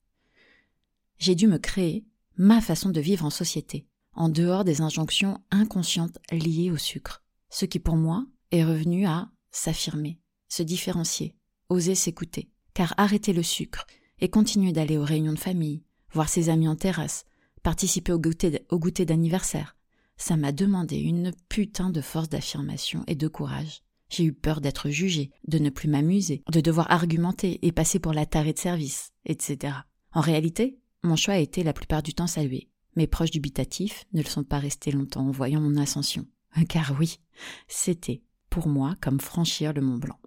J'ai 1.17 1.33
dû 1.33 1.47
me 1.47 1.57
créer 1.57 2.05
ma 2.38 2.62
façon 2.62 2.89
de 2.89 3.01
vivre 3.01 3.25
en 3.25 3.31
société, 3.31 3.88
en 4.13 4.29
dehors 4.29 4.63
des 4.63 4.81
injonctions 4.81 5.41
inconscientes 5.50 6.19
liées 6.31 6.69
au 6.69 6.77
sucre. 6.77 7.24
Ce 7.50 7.65
qui 7.65 7.79
pour 7.79 7.95
moi 7.95 8.25
est 8.51 8.63
revenu 8.63 9.07
à 9.07 9.31
s'affirmer, 9.55 10.19
se 10.50 10.63
différencier, 10.63 11.35
oser 11.69 11.95
s'écouter. 11.95 12.50
Car 12.74 12.93
arrêter 12.97 13.31
le 13.31 13.43
sucre 13.43 13.88
et 14.19 14.29
continuer 14.29 14.74
d'aller 14.74 14.97
aux 14.97 15.05
réunions 15.05 15.33
de 15.33 15.39
famille, 15.39 15.83
voir 16.12 16.29
ses 16.29 16.50
amis 16.50 16.67
en 16.67 16.75
terrasse, 16.75 17.25
participer 17.63 18.12
au 18.12 18.19
goûter, 18.19 19.05
d'anniversaire, 19.05 19.75
ça 20.17 20.38
m'a 20.38 20.51
demandé 20.51 20.97
une 20.97 21.31
putain 21.50 21.89
de 21.89 22.01
force 22.01 22.29
d'affirmation 22.29 23.03
et 23.07 23.15
de 23.15 23.27
courage. 23.27 23.81
J'ai 24.09 24.24
eu 24.25 24.33
peur 24.33 24.62
d'être 24.62 24.89
jugée, 24.89 25.31
de 25.47 25.57
ne 25.57 25.69
plus 25.69 25.89
m'amuser, 25.89 26.43
de 26.51 26.62
devoir 26.62 26.91
argumenter 26.91 27.59
et 27.65 27.71
passer 27.71 28.00
pour 28.00 28.13
la 28.13 28.25
tarée 28.25 28.53
de 28.53 28.59
service, 28.59 29.12
etc. 29.25 29.74
En 30.13 30.21
réalité, 30.21 30.77
mon 31.03 31.15
choix 31.15 31.33
a 31.35 31.39
été 31.39 31.63
la 31.63 31.74
plupart 31.74 32.03
du 32.03 32.13
temps 32.13 32.27
salué. 32.27 32.69
Mes 32.95 33.07
proches 33.07 33.31
dubitatifs 33.31 34.05
ne 34.13 34.21
le 34.21 34.29
sont 34.29 34.43
pas 34.43 34.59
restés 34.59 34.91
longtemps 34.91 35.27
en 35.27 35.31
voyant 35.31 35.59
mon 35.59 35.75
ascension. 35.77 36.25
Car 36.69 36.95
oui, 37.00 37.19
c'était, 37.67 38.21
pour 38.55 38.69
moi, 38.69 38.95
comme 39.01 39.19
franchir 39.19 39.74
le 39.74 39.81
Mont 39.81 39.97
Blanc. 39.97 40.17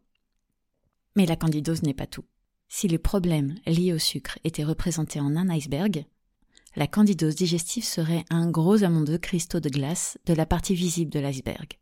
Mais 1.16 1.25
la 1.25 1.35
candidose 1.35 1.82
n'est 1.82 1.94
pas 1.94 2.06
tout. 2.06 2.26
Si 2.68 2.87
les 2.87 2.99
problèmes 2.99 3.54
liés 3.64 3.94
au 3.94 3.99
sucre 3.99 4.38
étaient 4.44 4.64
représentés 4.64 5.18
en 5.18 5.35
un 5.35 5.49
iceberg, 5.49 6.04
la 6.76 6.87
candidose 6.87 7.37
digestive 7.37 7.87
serait 7.87 8.26
un 8.28 8.50
gros 8.50 8.85
amont 8.85 9.00
de 9.00 9.16
cristaux 9.16 9.61
de 9.61 9.70
glace 9.70 10.18
de 10.26 10.35
la 10.35 10.44
partie 10.44 10.75
visible 10.75 11.11
de 11.11 11.20
l'iceberg. 11.20 11.78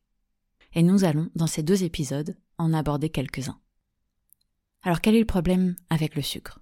Et 0.72 0.84
nous 0.84 1.02
allons, 1.02 1.30
dans 1.34 1.48
ces 1.48 1.64
deux 1.64 1.82
épisodes, 1.82 2.36
en 2.58 2.72
aborder 2.72 3.10
quelques-uns. 3.10 3.58
Alors 4.82 5.00
quel 5.00 5.16
est 5.16 5.20
le 5.20 5.26
problème 5.26 5.74
avec 5.90 6.14
le 6.14 6.22
sucre? 6.22 6.60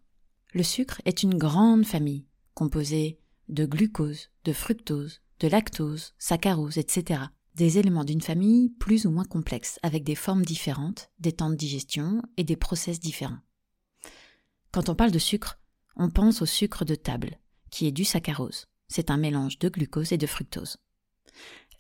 Le 0.55 0.63
sucre 0.63 1.03
est 1.05 1.23
une 1.23 1.37
grande 1.37 1.85
famille, 1.85 2.25
composée 2.55 3.19
de 3.51 3.67
glucose, 3.67 4.31
de 4.47 4.55
fructose, 4.55 5.21
de 5.41 5.49
lactose, 5.49 6.15
saccharose, 6.17 6.79
etc. 6.79 7.25
Des 7.55 7.79
éléments 7.79 8.05
d'une 8.05 8.21
famille 8.21 8.71
plus 8.71 9.07
ou 9.07 9.11
moins 9.11 9.25
complexe, 9.25 9.79
avec 9.83 10.03
des 10.03 10.17
formes 10.17 10.45
différentes, 10.45 11.11
des 11.21 11.33
temps 11.33 11.51
de 11.51 11.55
digestion 11.55 12.21
et 12.37 12.45
des 12.45 12.57
process 12.57 12.99
différents. 12.99 13.39
Quand 14.73 14.89
on 14.89 14.97
parle 14.97 15.13
de 15.13 15.21
sucre, 15.21 15.61
on 15.97 16.11
pense 16.11 16.43
au 16.43 16.47
sucre 16.47 16.85
de 16.85 16.97
table, 16.97 17.39
qui 17.71 17.87
est 17.87 17.93
du 17.93 18.05
saccharose. 18.05 18.67
C'est 18.89 19.11
un 19.11 19.17
mélange 19.17 19.59
de 19.61 19.69
glucose 19.69 20.13
et 20.13 20.19
de 20.19 20.27
fructose. 20.27 20.79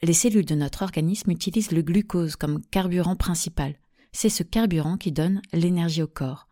Les 0.02 0.12
cellules 0.12 0.44
de 0.44 0.54
notre 0.54 0.82
organisme 0.82 1.30
utilisent 1.30 1.72
le 1.72 1.82
glucose 1.82 2.36
comme 2.36 2.64
carburant 2.66 3.16
principal. 3.16 3.78
C'est 4.12 4.28
ce 4.28 4.44
carburant 4.44 4.96
qui 4.96 5.10
donne 5.10 5.42
l'énergie 5.52 6.02
au 6.02 6.06
corps, 6.06 6.48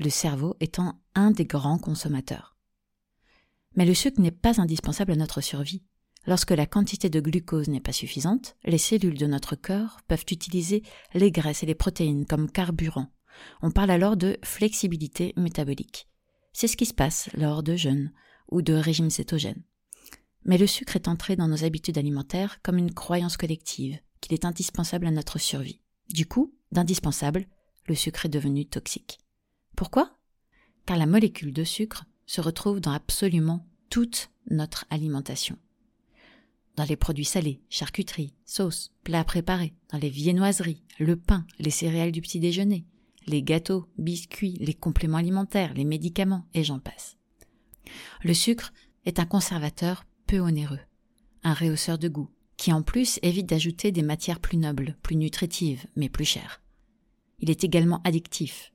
le 0.00 0.10
cerveau 0.10 0.56
étant 0.58 1.00
un 1.14 1.30
des 1.30 1.44
grands 1.44 1.78
consommateurs. 1.78 2.56
Mais 3.76 3.84
le 3.84 3.94
sucre 3.94 4.20
n'est 4.20 4.30
pas 4.30 4.60
indispensable 4.60 5.12
à 5.12 5.16
notre 5.16 5.40
survie. 5.40 5.84
Lorsque 6.26 6.52
la 6.52 6.66
quantité 6.66 7.10
de 7.10 7.20
glucose 7.20 7.68
n'est 7.68 7.80
pas 7.80 7.92
suffisante, 7.92 8.56
les 8.64 8.78
cellules 8.78 9.18
de 9.18 9.26
notre 9.26 9.56
corps 9.56 10.00
peuvent 10.08 10.24
utiliser 10.30 10.82
les 11.12 11.30
graisses 11.30 11.62
et 11.62 11.66
les 11.66 11.74
protéines 11.74 12.24
comme 12.24 12.50
carburant. 12.50 13.08
On 13.62 13.70
parle 13.70 13.90
alors 13.90 14.16
de 14.16 14.38
flexibilité 14.42 15.34
métabolique. 15.36 16.08
C'est 16.52 16.68
ce 16.68 16.76
qui 16.76 16.86
se 16.86 16.94
passe 16.94 17.28
lors 17.34 17.62
de 17.62 17.76
jeûnes 17.76 18.12
ou 18.50 18.62
de 18.62 18.72
régime 18.72 19.10
cétogène. 19.10 19.62
Mais 20.44 20.58
le 20.58 20.66
sucre 20.66 20.96
est 20.96 21.08
entré 21.08 21.36
dans 21.36 21.48
nos 21.48 21.64
habitudes 21.64 21.98
alimentaires 21.98 22.62
comme 22.62 22.78
une 22.78 22.94
croyance 22.94 23.36
collective 23.36 23.98
qu'il 24.20 24.34
est 24.34 24.44
indispensable 24.44 25.06
à 25.06 25.10
notre 25.10 25.38
survie. 25.38 25.80
Du 26.10 26.26
coup, 26.26 26.54
d'indispensable, 26.72 27.46
le 27.86 27.94
sucre 27.94 28.26
est 28.26 28.30
devenu 28.30 28.66
toxique. 28.66 29.18
Pourquoi? 29.76 30.16
Car 30.86 30.96
la 30.96 31.06
molécule 31.06 31.52
de 31.52 31.64
sucre 31.64 32.04
se 32.26 32.40
retrouve 32.40 32.80
dans 32.80 32.92
absolument 32.92 33.66
toute 33.90 34.30
notre 34.50 34.86
alimentation. 34.90 35.58
Dans 36.76 36.84
les 36.84 36.96
produits 36.96 37.24
salés, 37.24 37.60
charcuterie, 37.70 38.34
sauces, 38.44 38.92
plats 39.04 39.24
préparés, 39.24 39.74
dans 39.90 39.98
les 39.98 40.10
viennoiseries, 40.10 40.82
le 40.98 41.16
pain, 41.16 41.46
les 41.58 41.70
céréales 41.70 42.12
du 42.12 42.20
petit 42.20 42.40
déjeuner, 42.40 42.84
les 43.26 43.42
gâteaux, 43.42 43.86
biscuits, 43.98 44.56
les 44.60 44.74
compléments 44.74 45.18
alimentaires, 45.18 45.74
les 45.74 45.84
médicaments, 45.84 46.46
et 46.52 46.64
j'en 46.64 46.78
passe. 46.78 47.16
Le 48.22 48.34
sucre 48.34 48.72
est 49.06 49.18
un 49.18 49.26
conservateur 49.26 50.04
peu 50.26 50.40
onéreux, 50.40 50.80
un 51.42 51.52
réhausseur 51.52 51.98
de 51.98 52.08
goût, 52.08 52.30
qui 52.56 52.72
en 52.72 52.82
plus 52.82 53.18
évite 53.22 53.46
d'ajouter 53.46 53.92
des 53.92 54.02
matières 54.02 54.40
plus 54.40 54.56
nobles, 54.56 54.96
plus 55.02 55.16
nutritives, 55.16 55.86
mais 55.96 56.08
plus 56.08 56.24
chères. 56.24 56.62
Il 57.40 57.50
est 57.50 57.64
également 57.64 58.00
addictif, 58.04 58.72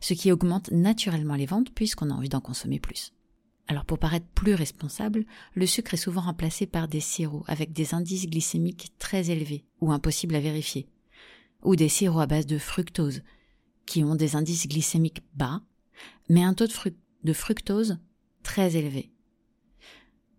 ce 0.00 0.14
qui 0.14 0.30
augmente 0.30 0.70
naturellement 0.70 1.34
les 1.34 1.46
ventes 1.46 1.72
puisqu'on 1.74 2.10
a 2.10 2.14
envie 2.14 2.28
d'en 2.28 2.40
consommer 2.40 2.78
plus. 2.78 3.13
Alors 3.66 3.84
pour 3.84 3.98
paraître 3.98 4.26
plus 4.34 4.54
responsable, 4.54 5.24
le 5.54 5.66
sucre 5.66 5.94
est 5.94 5.98
souvent 5.98 6.20
remplacé 6.20 6.66
par 6.66 6.86
des 6.86 7.00
sirops 7.00 7.48
avec 7.48 7.72
des 7.72 7.94
indices 7.94 8.26
glycémiques 8.26 8.92
très 8.98 9.30
élevés 9.30 9.64
ou 9.80 9.90
impossibles 9.92 10.34
à 10.34 10.40
vérifier, 10.40 10.86
ou 11.62 11.76
des 11.76 11.88
sirops 11.88 12.20
à 12.20 12.26
base 12.26 12.46
de 12.46 12.58
fructose 12.58 13.22
qui 13.86 14.04
ont 14.04 14.14
des 14.14 14.36
indices 14.36 14.68
glycémiques 14.68 15.22
bas, 15.34 15.62
mais 16.28 16.42
un 16.42 16.54
taux 16.54 16.66
de, 17.22 17.32
fructose 17.32 17.98
très 18.42 18.76
élevé. 18.76 19.10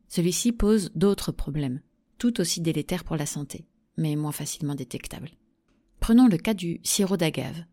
Celui-ci 0.08 0.51
pose 0.51 0.91
d'autres 0.96 1.32
problèmes, 1.32 1.82
tout 2.17 2.39
aussi 2.39 2.62
délétères 2.62 3.03
pour 3.03 3.17
la 3.17 3.25
santé, 3.25 3.65
mais 3.98 4.15
moins 4.15 4.32
facilement 4.32 4.75
détectables. 4.75 5.32
Prenons 6.00 6.27
le 6.27 6.38
cas 6.38 6.53
du 6.53 6.79
sirop 6.84 7.17
d'agave, 7.17 7.63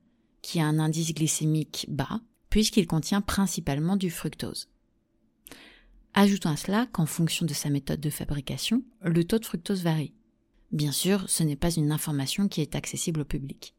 qui 0.41 0.61
a 0.61 0.67
un 0.67 0.79
indice 0.79 1.15
glycémique 1.15 1.87
bas, 1.89 2.21
puisqu'il 2.49 2.87
contient 2.87 3.21
principalement 3.21 3.97
du 3.97 4.11
fructose. 4.11 4.69
Ajoutons 6.15 6.51
à 6.51 6.57
cela 6.57 6.87
qu'en 6.93 7.07
fonction 7.07 7.47
de 7.47 7.55
sa 7.55 7.71
méthode 7.71 8.01
de 8.01 8.11
fabrication, 8.11 8.83
le 9.01 9.25
taux 9.25 9.39
de 9.39 9.47
fructose 9.47 9.83
varie. 9.83 10.13
Bien 10.71 10.93
sûr, 10.93 11.29
ce 11.29 11.43
n'est 11.43 11.57
pas 11.57 11.73
une 11.73 11.91
information 11.91 12.49
qui 12.49 12.61
est 12.61 12.75
accessible 12.75 13.23
au 13.23 13.25
public. 13.25 13.75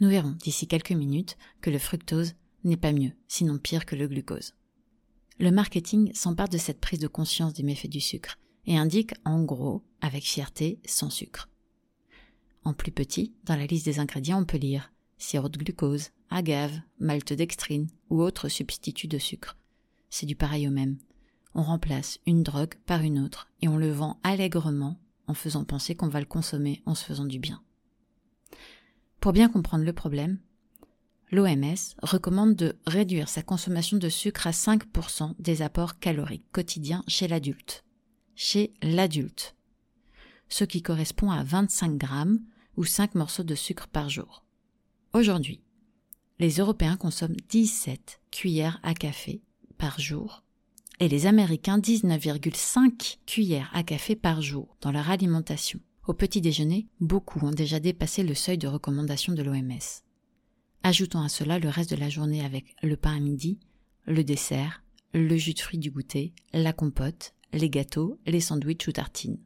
Nous 0.00 0.08
verrons 0.08 0.36
d'ici 0.42 0.66
quelques 0.66 0.92
minutes 0.92 1.36
que 1.60 1.68
le 1.68 1.78
fructose 1.78 2.34
n'est 2.64 2.78
pas 2.78 2.92
mieux, 2.92 3.12
sinon 3.28 3.58
pire 3.58 3.84
que 3.84 3.96
le 3.96 4.08
glucose. 4.08 4.54
Le 5.38 5.50
marketing 5.50 6.12
s'empare 6.14 6.48
de 6.48 6.58
cette 6.58 6.80
prise 6.80 6.98
de 6.98 7.08
conscience 7.08 7.52
des 7.52 7.62
méfaits 7.62 7.90
du 7.90 8.00
sucre 8.00 8.38
et 8.66 8.78
indique 8.78 9.12
en 9.24 9.42
gros, 9.42 9.82
avec 10.00 10.24
fierté, 10.24 10.80
sans 10.86 11.10
sucre. 11.10 11.48
En 12.64 12.72
plus 12.72 12.92
petit, 12.92 13.34
dans 13.44 13.56
la 13.56 13.66
liste 13.66 13.86
des 13.86 13.98
ingrédients, 13.98 14.40
on 14.40 14.44
peut 14.44 14.58
lire 14.58 14.92
sirop 15.18 15.50
de 15.50 15.58
glucose, 15.58 16.10
agave, 16.30 16.78
maltodextrine 16.98 17.88
ou 18.08 18.22
autres 18.22 18.48
substituts 18.48 19.08
de 19.08 19.18
sucre. 19.18 19.56
C'est 20.08 20.26
du 20.26 20.36
pareil 20.36 20.66
au 20.66 20.70
même. 20.70 20.98
On 21.54 21.62
remplace 21.62 22.18
une 22.26 22.42
drogue 22.42 22.74
par 22.86 23.02
une 23.02 23.18
autre 23.18 23.48
et 23.60 23.68
on 23.68 23.76
le 23.76 23.90
vend 23.90 24.18
allègrement 24.22 24.96
en 25.26 25.34
faisant 25.34 25.64
penser 25.64 25.94
qu'on 25.94 26.08
va 26.08 26.20
le 26.20 26.26
consommer 26.26 26.82
en 26.86 26.94
se 26.94 27.04
faisant 27.04 27.24
du 27.24 27.38
bien. 27.38 27.62
Pour 29.20 29.32
bien 29.32 29.48
comprendre 29.48 29.84
le 29.84 29.92
problème, 29.92 30.38
l'OMS 31.30 31.94
recommande 32.02 32.54
de 32.54 32.76
réduire 32.86 33.28
sa 33.28 33.42
consommation 33.42 33.96
de 33.96 34.08
sucre 34.08 34.46
à 34.46 34.50
5% 34.50 35.34
des 35.38 35.62
apports 35.62 35.98
caloriques 35.98 36.50
quotidiens 36.52 37.04
chez 37.06 37.28
l'adulte. 37.28 37.84
Chez 38.34 38.72
l'adulte. 38.82 39.54
Ce 40.48 40.64
qui 40.64 40.82
correspond 40.82 41.30
à 41.30 41.44
25 41.44 41.96
grammes 41.96 42.40
ou 42.76 42.84
5 42.84 43.14
morceaux 43.14 43.44
de 43.44 43.54
sucre 43.54 43.88
par 43.88 44.08
jour. 44.08 44.44
Aujourd'hui, 45.12 45.60
les 46.38 46.56
Européens 46.56 46.96
consomment 46.96 47.36
17 47.50 48.20
cuillères 48.30 48.80
à 48.82 48.94
café 48.94 49.42
par 49.76 50.00
jour 50.00 50.42
et 51.00 51.08
les 51.08 51.24
Américains 51.24 51.78
19,5 51.78 53.16
cuillères 53.26 53.70
à 53.72 53.82
café 53.82 54.14
par 54.14 54.42
jour 54.42 54.76
dans 54.82 54.92
leur 54.92 55.10
alimentation. 55.10 55.80
Au 56.06 56.12
petit 56.12 56.42
déjeuner, 56.42 56.88
beaucoup 57.00 57.44
ont 57.44 57.52
déjà 57.52 57.80
dépassé 57.80 58.22
le 58.22 58.34
seuil 58.34 58.58
de 58.58 58.68
recommandation 58.68 59.32
de 59.32 59.42
l'OMS. 59.42 60.02
Ajoutons 60.82 61.20
à 61.20 61.30
cela 61.30 61.58
le 61.58 61.70
reste 61.70 61.90
de 61.90 61.96
la 61.96 62.10
journée 62.10 62.44
avec 62.44 62.76
le 62.82 62.96
pain 62.96 63.16
à 63.16 63.20
midi, 63.20 63.58
le 64.06 64.22
dessert, 64.24 64.82
le 65.14 65.36
jus 65.36 65.54
de 65.54 65.60
fruits 65.60 65.78
du 65.78 65.90
goûter, 65.90 66.34
la 66.52 66.74
compote, 66.74 67.34
les 67.54 67.70
gâteaux, 67.70 68.18
les 68.26 68.40
sandwichs 68.40 68.86
ou 68.86 68.92
tartines. 68.92 69.40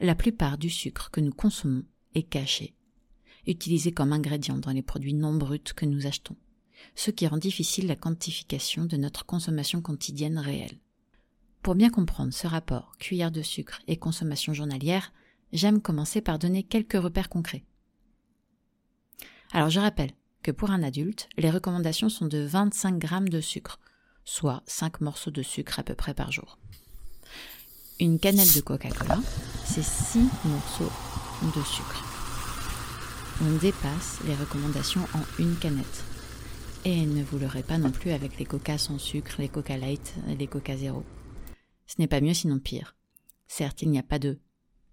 La 0.00 0.16
plupart 0.16 0.58
du 0.58 0.68
sucre 0.68 1.10
que 1.12 1.20
nous 1.20 1.32
consommons 1.32 1.84
est 2.16 2.24
caché, 2.24 2.74
utilisé 3.46 3.92
comme 3.92 4.12
ingrédient 4.12 4.58
dans 4.58 4.72
les 4.72 4.82
produits 4.82 5.14
non 5.14 5.34
bruts 5.34 5.60
que 5.76 5.86
nous 5.86 6.06
achetons, 6.06 6.36
ce 6.94 7.10
qui 7.10 7.26
rend 7.26 7.38
difficile 7.38 7.86
la 7.86 7.96
quantification 7.96 8.84
de 8.84 8.96
notre 8.96 9.24
consommation 9.24 9.80
quotidienne 9.80 10.38
réelle. 10.38 10.78
Pour 11.62 11.74
bien 11.74 11.90
comprendre 11.90 12.32
ce 12.32 12.46
rapport 12.46 12.96
cuillère 12.98 13.30
de 13.30 13.42
sucre 13.42 13.80
et 13.86 13.96
consommation 13.96 14.52
journalière, 14.52 15.12
j'aime 15.52 15.80
commencer 15.80 16.20
par 16.20 16.38
donner 16.38 16.62
quelques 16.64 17.00
repères 17.00 17.28
concrets. 17.28 17.64
Alors 19.52 19.70
je 19.70 19.80
rappelle 19.80 20.12
que 20.42 20.50
pour 20.50 20.70
un 20.70 20.82
adulte, 20.82 21.28
les 21.36 21.50
recommandations 21.50 22.08
sont 22.08 22.26
de 22.26 22.38
25 22.38 22.98
grammes 22.98 23.28
de 23.28 23.40
sucre, 23.40 23.78
soit 24.24 24.62
5 24.66 25.00
morceaux 25.00 25.30
de 25.30 25.42
sucre 25.42 25.78
à 25.78 25.82
peu 25.82 25.94
près 25.94 26.14
par 26.14 26.32
jour. 26.32 26.58
Une 28.00 28.18
canette 28.18 28.56
de 28.56 28.60
Coca-Cola, 28.60 29.20
c'est 29.64 29.84
6 29.84 30.18
morceaux 30.44 30.92
de 31.42 31.62
sucre. 31.62 32.04
On 33.40 33.56
dépasse 33.58 34.18
les 34.24 34.34
recommandations 34.34 35.02
en 35.14 35.42
une 35.42 35.56
canette. 35.56 36.04
Et 36.84 37.06
ne 37.06 37.22
vous 37.22 37.38
l'aurez 37.38 37.62
pas 37.62 37.78
non 37.78 37.92
plus 37.92 38.10
avec 38.10 38.40
les 38.40 38.44
Coca 38.44 38.76
sans 38.76 38.98
sucre, 38.98 39.36
les 39.38 39.48
Coca 39.48 39.76
Light 39.76 40.14
les 40.36 40.48
Coca 40.48 40.76
Zéro. 40.76 41.04
Ce 41.86 41.94
n'est 42.00 42.08
pas 42.08 42.20
mieux 42.20 42.34
sinon 42.34 42.58
pire. 42.58 42.96
Certes, 43.46 43.82
il 43.82 43.90
n'y 43.90 44.00
a 44.00 44.02
pas 44.02 44.18
de 44.18 44.40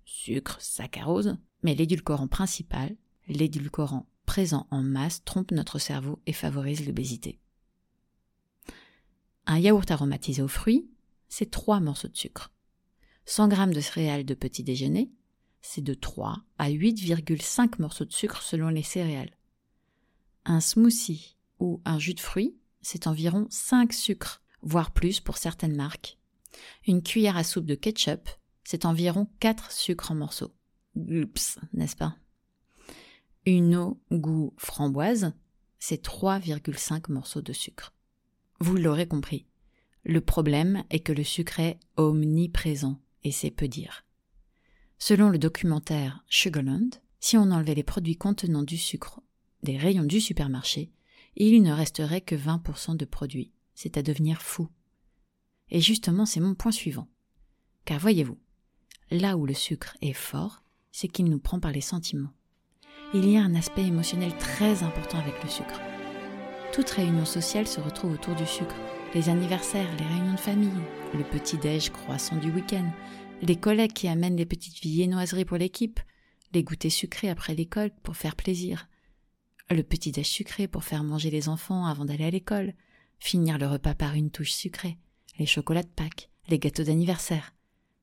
sucre 0.05 0.62
saccharose, 0.62 1.38
mais 1.63 1.74
l'édulcorant 1.74 2.27
principal, 2.27 2.96
l'édulcorant 3.27 4.05
présent 4.27 4.67
en 4.69 4.84
masse, 4.84 5.24
trompe 5.24 5.50
notre 5.50 5.79
cerveau 5.79 6.22
et 6.27 6.34
favorise 6.34 6.86
l'obésité. 6.86 7.39
Un 9.48 9.58
yaourt 9.58 9.89
aromatisé 9.89 10.43
aux 10.43 10.48
fruits, 10.48 10.88
c'est 11.27 11.50
3 11.50 11.79
morceaux 11.79 12.08
de 12.08 12.15
sucre. 12.15 12.51
100 13.25 13.50
g 13.50 13.74
de 13.74 13.81
céréales 13.81 14.25
de 14.25 14.36
petit 14.36 14.63
déjeuner, 14.63 15.10
c'est 15.63 15.84
de 15.84 15.96
3 15.96 16.38
à 16.60 16.69
8,5 16.69 17.81
morceaux 17.81 18.05
de 18.05 18.13
sucre 18.13 18.43
selon 18.43 18.69
les 18.69 18.84
céréales. 18.84 19.36
Un 20.46 20.60
smoothie 20.60 21.36
ou 21.60 21.82
un 21.86 22.00
jus 22.00 22.13
de 22.13 22.20
fruits, 22.20 22.56
c'est 22.82 23.08
environ 23.08 23.48
5 23.50 23.94
sucres, 23.94 24.42
voire 24.62 24.92
plus 24.92 25.20
pour 25.20 25.38
certaines 25.38 25.75
marques. 25.75 26.18
Une 26.88 27.04
cuillère 27.04 27.38
à 27.38 27.44
soupe 27.44 27.66
de 27.66 27.75
ketchup, 27.75 28.30
c'est 28.63 28.86
environ 28.86 29.28
4 29.39 29.72
sucres 29.72 30.12
en 30.12 30.16
morceaux. 30.16 30.54
Oups, 30.96 31.60
n'est-ce 31.74 31.96
pas? 31.96 32.16
Une 33.46 33.75
eau 33.75 34.01
goût 34.12 34.54
framboise, 34.58 35.34
c'est 35.80 36.04
3,5 36.04 37.12
morceaux 37.12 37.42
de 37.42 37.54
sucre. 37.54 37.94
Vous 38.60 38.75
l'aurez 38.75 39.08
compris, 39.08 39.46
le 40.04 40.22
problème 40.22 40.84
est 40.89 41.00
que 41.00 41.13
le 41.13 41.24
sucre 41.24 41.60
est 41.60 41.80
omniprésent, 41.98 43.00
et 43.24 43.32
c'est 43.32 43.51
peu 43.51 43.68
dire. 43.68 44.06
Selon 44.98 45.30
le 45.30 45.38
documentaire 45.38 46.24
Sugarland, 46.28 46.89
si 47.20 47.38
on 47.38 47.51
enlevait 47.51 47.75
les 47.75 47.84
produits 47.84 48.18
contenant 48.18 48.63
du 48.63 48.78
sucre 48.78 49.22
des 49.63 49.78
rayons 49.78 50.04
du 50.04 50.22
supermarché, 50.22 50.92
il 51.39 51.63
ne 51.63 51.72
resterait 51.72 52.22
que 52.22 52.36
20% 52.36 52.98
de 52.98 53.05
produits. 53.05 53.53
C'est 53.74 53.98
à 53.98 54.03
devenir 54.03 54.41
fou. 54.41 54.67
Et 55.72 55.79
justement, 55.79 56.25
c'est 56.25 56.41
mon 56.41 56.53
point 56.53 56.74
suivant. 56.74 57.08
Car 57.86 57.98
voyez-vous, 57.98 58.38
là 59.10 59.38
où 59.38 59.46
le 59.46 59.53
sucre 59.53 59.96
est 60.01 60.13
fort, 60.13 60.63
c'est 60.91 61.08
qu'il 61.08 61.25
nous 61.25 61.39
prend 61.39 61.62
par 61.62 61.72
les 61.72 61.81
sentiments. 61.81 62.34
Il 63.13 63.27
y 63.29 63.38
a 63.38 63.41
un 63.41 63.55
aspect 63.55 63.86
émotionnel 63.86 64.36
très 64.38 64.84
important 64.84 65.17
avec 65.17 65.41
le 65.41 65.50
sucre. 65.50 65.79
Toute 66.74 66.89
réunion 66.89 67.25
sociale 67.25 67.67
se 67.67 67.79
retrouve 67.79 68.13
autour 68.13 68.36
du 68.36 68.46
sucre. 68.46 68.75
Les 69.15 69.29
anniversaires, 69.29 69.89
les 69.98 70.05
réunions 70.05 70.34
de 70.34 70.39
famille, 70.39 70.69
le 71.13 71.24
petit-déj 71.24 71.89
croissant 71.89 72.36
du 72.36 72.51
week-end, 72.51 72.91
les 73.41 73.55
collègues 73.55 73.93
qui 73.93 74.10
amènent 74.10 74.36
les 74.36 74.46
petites 74.46 74.81
viennoiseries 74.81 75.46
pour 75.46 75.58
l'équipe, 75.58 76.01
les 76.53 76.63
goûters 76.63 76.91
sucrés 76.91 77.29
après 77.29 77.55
l'école 77.55 77.91
pour 78.03 78.17
faire 78.17 78.36
plaisir, 78.36 78.88
le 79.75 79.83
petit-déj 79.83 80.25
sucré 80.25 80.67
pour 80.67 80.83
faire 80.83 81.03
manger 81.03 81.29
les 81.29 81.47
enfants 81.47 81.85
avant 81.85 82.05
d'aller 82.05 82.25
à 82.25 82.31
l'école, 82.31 82.73
finir 83.19 83.57
le 83.57 83.67
repas 83.67 83.93
par 83.93 84.15
une 84.15 84.31
touche 84.31 84.51
sucrée, 84.51 84.97
les 85.38 85.45
chocolats 85.45 85.83
de 85.83 85.88
Pâques, 85.88 86.29
les 86.47 86.59
gâteaux 86.59 86.83
d'anniversaire, 86.83 87.53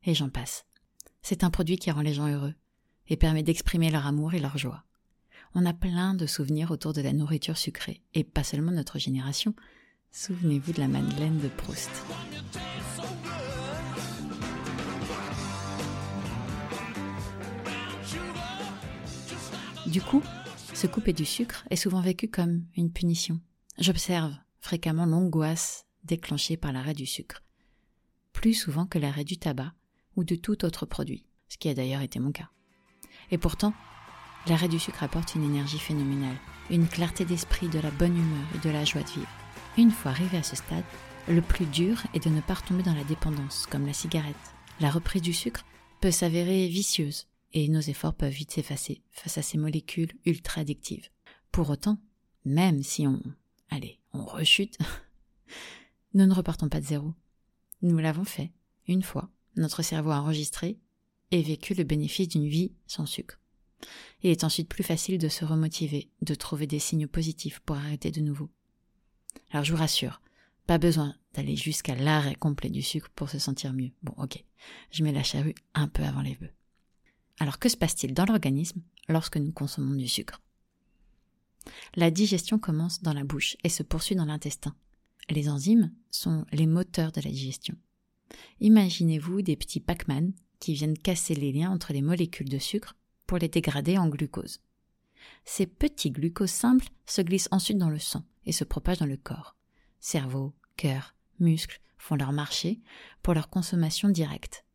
et 0.04 0.14
j'en 0.14 0.28
passe. 0.28 0.66
C'est 1.22 1.42
un 1.42 1.50
produit 1.50 1.76
qui 1.76 1.90
rend 1.90 2.02
les 2.02 2.14
gens 2.14 2.28
heureux 2.28 2.54
et 3.08 3.16
permet 3.16 3.42
d'exprimer 3.42 3.90
leur 3.90 4.06
amour 4.06 4.34
et 4.34 4.38
leur 4.38 4.58
joie. 4.58 4.84
On 5.54 5.66
a 5.66 5.72
plein 5.72 6.14
de 6.14 6.26
souvenirs 6.26 6.70
autour 6.70 6.92
de 6.92 7.00
la 7.00 7.12
nourriture 7.12 7.56
sucrée, 7.56 8.02
et 8.14 8.24
pas 8.24 8.44
seulement 8.44 8.72
notre 8.72 8.98
génération. 8.98 9.54
Souvenez-vous 10.12 10.72
de 10.72 10.80
la 10.80 10.88
Madeleine 10.88 11.38
de 11.38 11.48
Proust. 11.48 11.90
Du 19.86 20.02
coup, 20.02 20.22
se 20.76 20.86
couper 20.86 21.14
du 21.14 21.24
sucre 21.24 21.64
est 21.70 21.76
souvent 21.76 22.02
vécu 22.02 22.28
comme 22.28 22.66
une 22.76 22.92
punition. 22.92 23.40
J'observe 23.78 24.36
fréquemment 24.60 25.06
l'angoisse 25.06 25.86
déclenchée 26.04 26.58
par 26.58 26.70
l'arrêt 26.70 26.92
du 26.92 27.06
sucre, 27.06 27.42
plus 28.34 28.52
souvent 28.52 28.84
que 28.84 28.98
l'arrêt 28.98 29.24
du 29.24 29.38
tabac 29.38 29.72
ou 30.16 30.24
de 30.24 30.34
tout 30.34 30.66
autre 30.66 30.84
produit, 30.84 31.24
ce 31.48 31.56
qui 31.56 31.70
a 31.70 31.74
d'ailleurs 31.74 32.02
été 32.02 32.20
mon 32.20 32.30
cas. 32.30 32.50
Et 33.30 33.38
pourtant, 33.38 33.72
l'arrêt 34.48 34.68
du 34.68 34.78
sucre 34.78 35.02
apporte 35.02 35.34
une 35.34 35.44
énergie 35.44 35.78
phénoménale, 35.78 36.36
une 36.68 36.88
clarté 36.88 37.24
d'esprit, 37.24 37.68
de 37.70 37.80
la 37.80 37.90
bonne 37.90 38.16
humeur 38.16 38.46
et 38.54 38.58
de 38.58 38.70
la 38.70 38.84
joie 38.84 39.02
de 39.02 39.08
vivre. 39.08 39.30
Une 39.78 39.90
fois 39.90 40.10
arrivé 40.10 40.36
à 40.36 40.42
ce 40.42 40.56
stade, 40.56 40.84
le 41.26 41.40
plus 41.40 41.64
dur 41.64 42.02
est 42.12 42.22
de 42.22 42.30
ne 42.30 42.42
pas 42.42 42.54
retomber 42.54 42.82
dans 42.82 42.94
la 42.94 43.04
dépendance, 43.04 43.66
comme 43.70 43.86
la 43.86 43.94
cigarette. 43.94 44.36
La 44.80 44.90
reprise 44.90 45.22
du 45.22 45.32
sucre 45.32 45.64
peut 46.02 46.10
s'avérer 46.10 46.68
vicieuse, 46.68 47.28
et 47.56 47.68
nos 47.68 47.80
efforts 47.80 48.14
peuvent 48.14 48.30
vite 48.30 48.50
s'effacer 48.50 49.00
face 49.10 49.38
à 49.38 49.42
ces 49.42 49.56
molécules 49.56 50.12
ultra 50.26 50.60
addictives. 50.60 51.08
Pour 51.50 51.70
autant, 51.70 51.98
même 52.44 52.82
si 52.82 53.06
on, 53.06 53.22
allez, 53.70 53.98
on 54.12 54.26
rechute, 54.26 54.76
nous 56.14 56.26
ne 56.26 56.34
repartons 56.34 56.68
pas 56.68 56.80
de 56.80 56.84
zéro. 56.84 57.14
Nous 57.80 57.96
l'avons 57.96 58.26
fait, 58.26 58.52
une 58.88 59.02
fois, 59.02 59.30
notre 59.56 59.82
cerveau 59.82 60.10
a 60.10 60.20
enregistré 60.20 60.78
et 61.30 61.40
vécu 61.40 61.72
le 61.72 61.84
bénéfice 61.84 62.28
d'une 62.28 62.46
vie 62.46 62.72
sans 62.86 63.06
sucre. 63.06 63.40
Il 64.22 64.28
est 64.28 64.44
ensuite 64.44 64.68
plus 64.68 64.84
facile 64.84 65.16
de 65.16 65.30
se 65.30 65.46
remotiver, 65.46 66.10
de 66.20 66.34
trouver 66.34 66.66
des 66.66 66.78
signes 66.78 67.08
positifs 67.08 67.60
pour 67.60 67.76
arrêter 67.76 68.10
de 68.10 68.20
nouveau. 68.20 68.50
Alors 69.50 69.64
je 69.64 69.72
vous 69.72 69.78
rassure, 69.78 70.20
pas 70.66 70.76
besoin 70.76 71.14
d'aller 71.32 71.56
jusqu'à 71.56 71.94
l'arrêt 71.94 72.34
complet 72.34 72.68
du 72.68 72.82
sucre 72.82 73.08
pour 73.14 73.30
se 73.30 73.38
sentir 73.38 73.72
mieux. 73.72 73.92
Bon, 74.02 74.12
ok, 74.18 74.44
je 74.90 75.02
mets 75.02 75.12
la 75.12 75.22
charrue 75.22 75.54
un 75.72 75.88
peu 75.88 76.02
avant 76.02 76.20
les 76.20 76.34
bœufs. 76.34 76.52
Alors 77.38 77.58
que 77.58 77.68
se 77.68 77.76
passe-t-il 77.76 78.14
dans 78.14 78.24
l'organisme 78.24 78.80
lorsque 79.08 79.36
nous 79.36 79.52
consommons 79.52 79.94
du 79.94 80.08
sucre? 80.08 80.40
La 81.94 82.10
digestion 82.10 82.58
commence 82.58 83.02
dans 83.02 83.12
la 83.12 83.24
bouche 83.24 83.56
et 83.64 83.68
se 83.68 83.82
poursuit 83.82 84.16
dans 84.16 84.24
l'intestin. 84.24 84.74
Les 85.28 85.48
enzymes 85.48 85.92
sont 86.10 86.46
les 86.52 86.66
moteurs 86.66 87.12
de 87.12 87.20
la 87.20 87.30
digestion. 87.30 87.76
Imaginez-vous 88.60 89.42
des 89.42 89.56
petits 89.56 89.80
Pac-Man 89.80 90.32
qui 90.60 90.74
viennent 90.74 90.96
casser 90.96 91.34
les 91.34 91.52
liens 91.52 91.70
entre 91.70 91.92
les 91.92 92.02
molécules 92.02 92.48
de 92.48 92.58
sucre 92.58 92.96
pour 93.26 93.38
les 93.38 93.48
dégrader 93.48 93.98
en 93.98 94.08
glucose. 94.08 94.60
Ces 95.44 95.66
petits 95.66 96.10
glucoses 96.10 96.50
simples 96.50 96.88
se 97.04 97.20
glissent 97.20 97.48
ensuite 97.50 97.78
dans 97.78 97.90
le 97.90 97.98
sang 97.98 98.24
et 98.44 98.52
se 98.52 98.64
propagent 98.64 98.98
dans 98.98 99.06
le 99.06 99.16
corps. 99.16 99.56
Cerveau, 100.00 100.54
cœur, 100.76 101.14
muscles 101.40 101.80
font 101.98 102.14
leur 102.14 102.32
marché 102.32 102.80
pour 103.22 103.34
leur 103.34 103.50
consommation 103.50 104.08
directe 104.08 104.65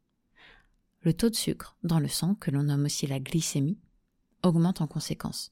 le 1.02 1.14
taux 1.14 1.30
de 1.30 1.36
sucre 1.36 1.76
dans 1.84 2.00
le 2.00 2.08
sang, 2.08 2.36
que 2.36 2.52
l'on 2.52 2.64
nomme 2.64 2.86
aussi 2.86 3.08
la 3.08 3.20
glycémie, 3.20 3.80
augmente 4.44 4.82
en 4.82 4.88
conséquence. 4.88 5.52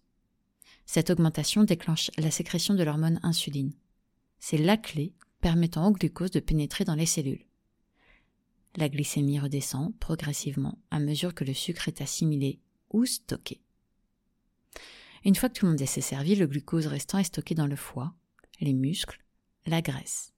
Cette 0.85 1.09
augmentation 1.09 1.63
déclenche 1.63 2.11
la 2.17 2.31
sécrétion 2.31 2.75
de 2.75 2.83
l'hormone 2.83 3.19
insuline. 3.23 3.73
C'est 4.39 4.57
la 4.57 4.77
clé 4.77 5.13
permettant 5.41 5.87
au 5.87 5.91
glucose 5.91 6.31
de 6.31 6.39
pénétrer 6.39 6.83
dans 6.83 6.95
les 6.95 7.05
cellules. 7.05 7.45
La 8.75 8.89
glycémie 8.89 9.39
redescend 9.39 9.95
progressivement 9.97 10.77
à 10.91 10.99
mesure 10.99 11.33
que 11.33 11.43
le 11.43 11.53
sucre 11.53 11.87
est 11.87 12.01
assimilé 12.01 12.59
ou 12.91 13.05
stocké. 13.05 13.61
Une 15.25 15.35
fois 15.35 15.49
que 15.49 15.59
tout 15.59 15.65
le 15.65 15.71
monde 15.71 15.85
s'est 15.85 16.01
servi, 16.01 16.35
le 16.35 16.47
glucose 16.47 16.87
restant 16.87 17.17
est 17.17 17.25
stocké 17.25 17.55
dans 17.55 17.67
le 17.67 17.75
foie, 17.75 18.13
les 18.61 18.73
muscles, 18.73 19.23
la 19.65 19.81
graisse, 19.81 20.33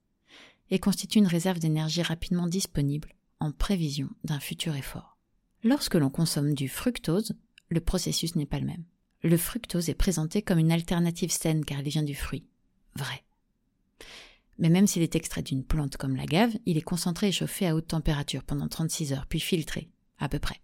et 0.70 0.78
constitue 0.78 1.18
une 1.18 1.26
réserve 1.26 1.58
d'énergie 1.58 2.02
rapidement 2.02 2.46
disponible 2.46 3.14
en 3.42 3.52
prévision 3.52 4.08
d'un 4.24 4.40
futur 4.40 4.76
effort. 4.76 5.18
Lorsque 5.64 5.96
l'on 5.96 6.10
consomme 6.10 6.54
du 6.54 6.68
fructose, 6.68 7.34
le 7.68 7.80
processus 7.80 8.36
n'est 8.36 8.46
pas 8.46 8.60
le 8.60 8.66
même. 8.66 8.84
Le 9.22 9.36
fructose 9.36 9.88
est 9.88 9.94
présenté 9.94 10.42
comme 10.42 10.58
une 10.58 10.72
alternative 10.72 11.30
saine 11.30 11.64
car 11.64 11.80
il 11.80 11.88
vient 11.88 12.02
du 12.02 12.14
fruit. 12.14 12.46
Vrai. 12.94 13.24
Mais 14.58 14.68
même 14.68 14.86
s'il 14.86 15.02
est 15.02 15.16
extrait 15.16 15.42
d'une 15.42 15.64
plante 15.64 15.96
comme 15.96 16.16
l'agave, 16.16 16.56
il 16.66 16.76
est 16.76 16.82
concentré 16.82 17.28
et 17.28 17.32
chauffé 17.32 17.66
à 17.66 17.74
haute 17.74 17.88
température 17.88 18.44
pendant 18.44 18.68
36 18.68 19.12
heures, 19.12 19.26
puis 19.26 19.40
filtré, 19.40 19.88
à 20.18 20.28
peu 20.28 20.38
près. 20.38 20.60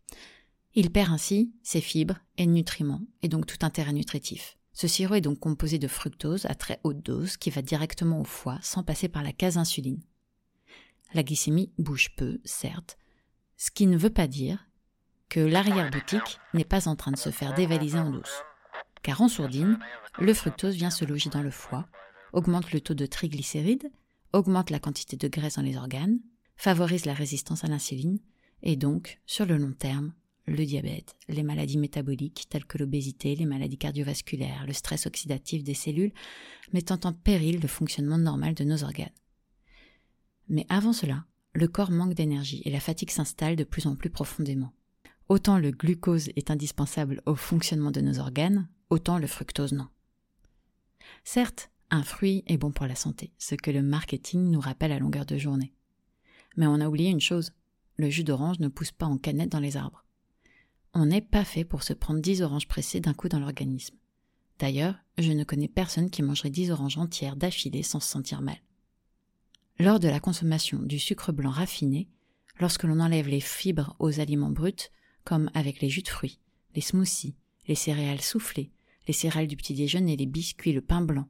Il 0.75 0.91
perd 0.91 1.13
ainsi 1.13 1.53
ses 1.63 1.81
fibres 1.81 2.19
et 2.37 2.47
nutriments, 2.47 3.03
et 3.23 3.29
donc 3.29 3.47
tout 3.47 3.65
intérêt 3.65 3.93
nutritif. 3.93 4.57
Ce 4.73 4.87
sirop 4.87 5.15
est 5.15 5.21
donc 5.21 5.41
composé 5.41 5.79
de 5.79 5.89
fructose 5.89 6.47
à 6.47 6.55
très 6.55 6.79
haute 6.85 7.05
dose 7.05 7.37
qui 7.37 7.51
va 7.51 7.63
directement 7.63 8.21
au 8.21 8.25
foie 8.25 8.61
sans 8.63 8.85
passer 8.85 9.09
par 9.09 9.25
la 9.25 9.33
case 9.33 9.59
insuline. 9.59 10.03
La 11.15 11.23
glycémie 11.23 11.73
bouge 11.79 12.11
peu, 12.17 12.39
certes, 12.45 12.99
ce 13.57 13.71
qui 13.71 13.87
ne 13.87 13.97
veut 13.97 14.11
pas 14.11 14.27
dire 14.27 14.69
que 15.29 15.41
l'arrière-boutique 15.41 16.39
n'est 16.55 16.65
pas 16.65 16.89
en 16.89 16.97
train 16.97 17.13
de 17.13 17.17
se 17.17 17.31
faire 17.31 17.55
dévaliser 17.55 17.99
en 17.99 18.11
douce. 18.11 18.43
Car 19.03 19.21
en 19.23 19.29
sourdine, 19.29 19.79
le 20.19 20.35
fructose 20.35 20.75
vient 20.75 20.91
se 20.91 21.05
loger 21.05 21.31
dans 21.31 21.43
le 21.43 21.51
foie, 21.51 21.89
augmente 22.33 22.73
le 22.73 22.81
taux 22.81 22.95
de 22.95 23.07
triglycérides, 23.07 23.91
augmente 24.33 24.71
la 24.71 24.81
quantité 24.81 25.17
de 25.17 25.29
graisse 25.29 25.57
dans 25.57 25.63
les 25.63 25.77
organes, 25.77 26.19
favorise 26.57 27.07
la 27.07 27.15
résistance 27.15 27.65
à 27.65 27.69
l'insuline, 27.69 28.19
et 28.63 28.77
donc, 28.77 29.21
sur 29.27 29.47
le 29.47 29.57
long 29.57 29.73
terme, 29.73 30.13
le 30.47 30.65
diabète, 30.65 31.15
les 31.29 31.43
maladies 31.43 31.79
métaboliques 31.79 32.47
telles 32.49 32.65
que 32.65 32.79
l'obésité, 32.79 33.35
les 33.37 33.47
maladies 33.47 33.79
cardiovasculaires, 33.79 34.67
le 34.67 34.73
stress 34.73 35.07
oxydatif 35.07 35.63
des 35.63 35.75
cellules, 35.75 36.13
mettant 36.73 36.99
en 37.05 37.13
péril 37.13 37.61
le 37.61 37.69
fonctionnement 37.69 38.19
normal 38.19 38.55
de 38.55 38.65
nos 38.65 38.83
organes. 38.83 39.09
Mais 40.49 40.67
avant 40.69 40.93
cela, 40.93 41.25
le 41.55 41.69
corps 41.69 41.91
manque 41.91 42.15
d'énergie 42.15 42.63
et 42.65 42.71
la 42.71 42.81
fatigue 42.81 43.11
s'installe 43.11 43.57
de 43.57 43.65
plus 43.65 43.87
en 43.87 43.97
plus 43.97 44.11
profondément. 44.11 44.73
Autant 45.29 45.59
le 45.59 45.71
glucose 45.71 46.31
est 46.37 46.51
indispensable 46.51 47.21
au 47.27 47.35
fonctionnement 47.35 47.91
de 47.91 48.01
nos 48.01 48.19
organes, 48.19 48.69
autant 48.91 49.19
le 49.19 49.27
fructose 49.27 49.73
non. 49.73 49.89
Certes, 51.25 51.71
un 51.91 52.03
fruit 52.03 52.45
est 52.47 52.57
bon 52.57 52.71
pour 52.71 52.87
la 52.87 52.95
santé, 52.95 53.33
ce 53.39 53.55
que 53.55 53.71
le 53.71 53.83
marketing 53.83 54.51
nous 54.51 54.61
rappelle 54.61 54.93
à 54.93 54.99
longueur 54.99 55.27
de 55.27 55.37
journée. 55.37 55.73
Mais 56.57 56.67
on 56.67 56.81
a 56.81 56.89
oublié 56.89 57.11
une 57.11 57.21
chose, 57.21 57.53
le 57.97 58.09
jus 58.09 58.25
d'orange 58.25 58.59
ne 58.61 58.69
pousse 58.69 58.93
pas 58.93 59.07
en 59.07 59.19
canette 59.19 59.53
dans 59.53 59.61
les 59.61 59.77
arbres. 59.77 60.05
On 60.95 61.07
n'est 61.07 61.21
pas 61.21 61.45
fait 61.45 61.65
pour 61.65 61.83
se 61.83 61.93
prendre 61.93 62.21
dix 62.21 62.43
oranges 62.43 62.69
pressées 62.69 63.01
d'un 63.01 63.15
coup 63.15 63.29
dans 63.29 63.41
l'organisme. 63.41 63.97
D'ailleurs, 64.59 64.97
je 65.19 65.33
ne 65.33 65.45
connais 65.45 65.69
personne 65.69 66.11
qui 66.11 66.23
mangerait 66.23 66.51
dix 66.51 66.71
oranges 66.71 66.99
entières 66.99 67.37
d'affilée 67.37 67.83
sans 67.83 68.01
se 68.01 68.09
sentir 68.09 68.41
mal. 68.41 68.59
Lors 69.81 70.01
de 70.01 70.09
la 70.09 70.19
consommation 70.19 70.81
du 70.83 70.99
sucre 70.99 71.31
blanc 71.31 71.51
raffiné, 71.51 72.09
lorsque 72.59 72.83
l'on 72.83 72.99
enlève 72.99 73.29
les 73.29 73.41
fibres 73.41 73.95
aux 74.01 74.19
aliments 74.19 74.51
bruts, 74.51 74.91
comme 75.23 75.51
avec 75.55 75.81
les 75.81 75.89
jus 75.89 76.03
de 76.03 76.09
fruits, 76.09 76.41
les 76.75 76.81
smoothies, 76.81 77.37
les 77.69 77.77
céréales 77.77 78.21
soufflées, 78.21 78.73
les 79.07 79.15
céréales 79.15 79.47
du 79.47 79.57
petit 79.57 79.75
déjeuner, 79.75 80.17
les 80.17 80.27
biscuits, 80.27 80.73
le 80.73 80.81
pain 80.81 81.01
blanc, 81.01 81.29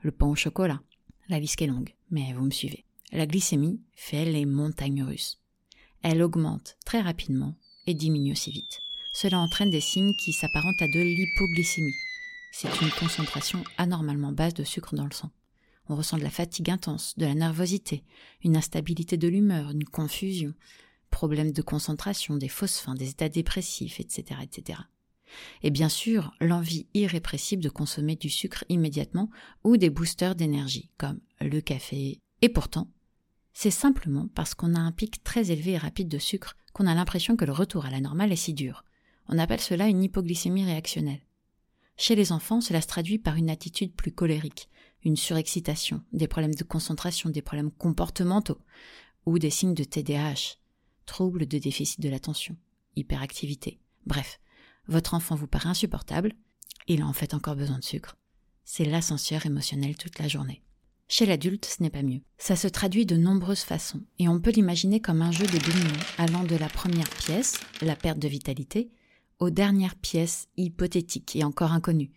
le 0.00 0.10
pain 0.10 0.26
au 0.26 0.34
chocolat, 0.34 0.80
la 1.28 1.38
liste 1.38 1.60
est 1.60 1.66
longue, 1.66 1.94
mais 2.10 2.32
vous 2.32 2.46
me 2.46 2.50
suivez. 2.50 2.86
La 3.12 3.26
glycémie 3.26 3.82
fait 3.94 4.24
les 4.24 4.46
montagnes 4.46 5.02
russes. 5.02 5.38
Elle 6.02 6.22
augmente 6.22 6.78
très 6.86 7.02
rapidement 7.02 7.54
et 7.86 7.92
diminue 7.92 8.32
aussi 8.32 8.52
vite. 8.52 8.78
Cela 9.12 9.38
entraîne 9.38 9.70
des 9.70 9.82
signes 9.82 10.14
qui 10.24 10.32
s'apparentent 10.32 10.80
à 10.80 10.88
de 10.88 10.98
l'hypoglycémie. 10.98 11.92
C'est 12.52 12.80
une 12.80 12.90
concentration 12.90 13.62
anormalement 13.76 14.32
basse 14.32 14.54
de 14.54 14.64
sucre 14.64 14.94
dans 14.94 15.04
le 15.04 15.12
sang. 15.12 15.30
On 15.88 15.96
ressent 15.96 16.16
de 16.16 16.22
la 16.22 16.30
fatigue 16.30 16.70
intense, 16.70 17.16
de 17.18 17.26
la 17.26 17.34
nervosité, 17.34 18.04
une 18.42 18.56
instabilité 18.56 19.16
de 19.16 19.28
l'humeur, 19.28 19.70
une 19.70 19.84
confusion, 19.84 20.54
problèmes 21.10 21.52
de 21.52 21.62
concentration, 21.62 22.36
des 22.36 22.48
fausses 22.48 22.86
des 22.96 23.10
états 23.10 23.28
dépressifs, 23.28 24.00
etc., 24.00 24.40
etc. 24.42 24.78
Et 25.62 25.70
bien 25.70 25.88
sûr, 25.88 26.32
l'envie 26.40 26.86
irrépressible 26.94 27.62
de 27.62 27.68
consommer 27.68 28.16
du 28.16 28.28
sucre 28.28 28.64
immédiatement 28.68 29.30
ou 29.64 29.76
des 29.76 29.90
boosters 29.90 30.34
d'énergie, 30.34 30.90
comme 30.98 31.20
le 31.40 31.60
café. 31.60 32.20
Et 32.42 32.48
pourtant, 32.48 32.88
c'est 33.52 33.70
simplement 33.70 34.28
parce 34.34 34.54
qu'on 34.54 34.74
a 34.74 34.80
un 34.80 34.92
pic 34.92 35.22
très 35.22 35.50
élevé 35.50 35.72
et 35.72 35.78
rapide 35.78 36.08
de 36.08 36.18
sucre 36.18 36.56
qu'on 36.72 36.86
a 36.86 36.94
l'impression 36.94 37.36
que 37.36 37.44
le 37.44 37.52
retour 37.52 37.86
à 37.86 37.90
la 37.90 38.00
normale 38.00 38.32
est 38.32 38.36
si 38.36 38.54
dur. 38.54 38.84
On 39.28 39.38
appelle 39.38 39.60
cela 39.60 39.88
une 39.88 40.02
hypoglycémie 40.02 40.64
réactionnelle. 40.64 41.20
Chez 41.96 42.14
les 42.14 42.32
enfants, 42.32 42.60
cela 42.60 42.80
se 42.80 42.86
traduit 42.86 43.18
par 43.18 43.36
une 43.36 43.50
attitude 43.50 43.94
plus 43.94 44.12
colérique, 44.12 44.68
une 45.04 45.16
surexcitation, 45.16 46.02
des 46.12 46.28
problèmes 46.28 46.54
de 46.54 46.64
concentration, 46.64 47.30
des 47.30 47.42
problèmes 47.42 47.70
comportementaux, 47.70 48.58
ou 49.26 49.38
des 49.38 49.50
signes 49.50 49.74
de 49.74 49.84
TDAH, 49.84 50.56
troubles 51.06 51.46
de 51.46 51.58
déficit 51.58 52.00
de 52.00 52.08
l'attention, 52.08 52.56
hyperactivité. 52.96 53.78
Bref, 54.06 54.40
votre 54.88 55.14
enfant 55.14 55.34
vous 55.34 55.46
paraît 55.46 55.68
insupportable, 55.68 56.32
il 56.88 57.02
a 57.02 57.06
en 57.06 57.12
fait 57.12 57.34
encore 57.34 57.56
besoin 57.56 57.78
de 57.78 57.84
sucre. 57.84 58.16
C'est 58.64 58.84
l'ascenseur 58.84 59.46
émotionnel 59.46 59.96
toute 59.96 60.18
la 60.18 60.28
journée. 60.28 60.62
Chez 61.08 61.26
l'adulte, 61.26 61.66
ce 61.66 61.82
n'est 61.82 61.90
pas 61.90 62.02
mieux. 62.02 62.22
Ça 62.38 62.56
se 62.56 62.68
traduit 62.68 63.04
de 63.04 63.16
nombreuses 63.16 63.64
façons, 63.64 64.00
et 64.18 64.28
on 64.28 64.40
peut 64.40 64.50
l'imaginer 64.50 65.00
comme 65.00 65.20
un 65.20 65.30
jeu 65.30 65.44
de 65.44 65.58
dominó 65.58 65.94
allant 66.16 66.44
de 66.44 66.56
la 66.56 66.68
première 66.68 67.10
pièce, 67.10 67.60
la 67.82 67.96
perte 67.96 68.18
de 68.18 68.28
vitalité, 68.28 68.90
aux 69.38 69.50
dernières 69.50 69.96
pièces 69.96 70.48
hypothétiques 70.56 71.36
et 71.36 71.44
encore 71.44 71.72
inconnues, 71.72 72.12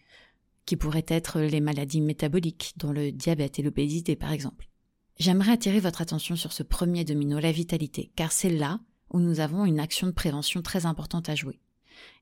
qui 0.65 0.75
pourraient 0.75 1.05
être 1.07 1.39
les 1.39 1.61
maladies 1.61 2.01
métaboliques, 2.01 2.73
dont 2.77 2.91
le 2.91 3.11
diabète 3.11 3.59
et 3.59 3.61
l'obésité 3.61 4.15
par 4.15 4.31
exemple. 4.31 4.69
J'aimerais 5.17 5.53
attirer 5.53 5.79
votre 5.79 6.01
attention 6.01 6.35
sur 6.35 6.51
ce 6.51 6.63
premier 6.63 7.03
domino, 7.05 7.39
la 7.39 7.51
vitalité, 7.51 8.11
car 8.15 8.31
c'est 8.31 8.49
là 8.49 8.79
où 9.11 9.19
nous 9.19 9.39
avons 9.39 9.65
une 9.65 9.79
action 9.79 10.07
de 10.07 10.11
prévention 10.11 10.61
très 10.61 10.85
importante 10.85 11.29
à 11.29 11.35
jouer. 11.35 11.59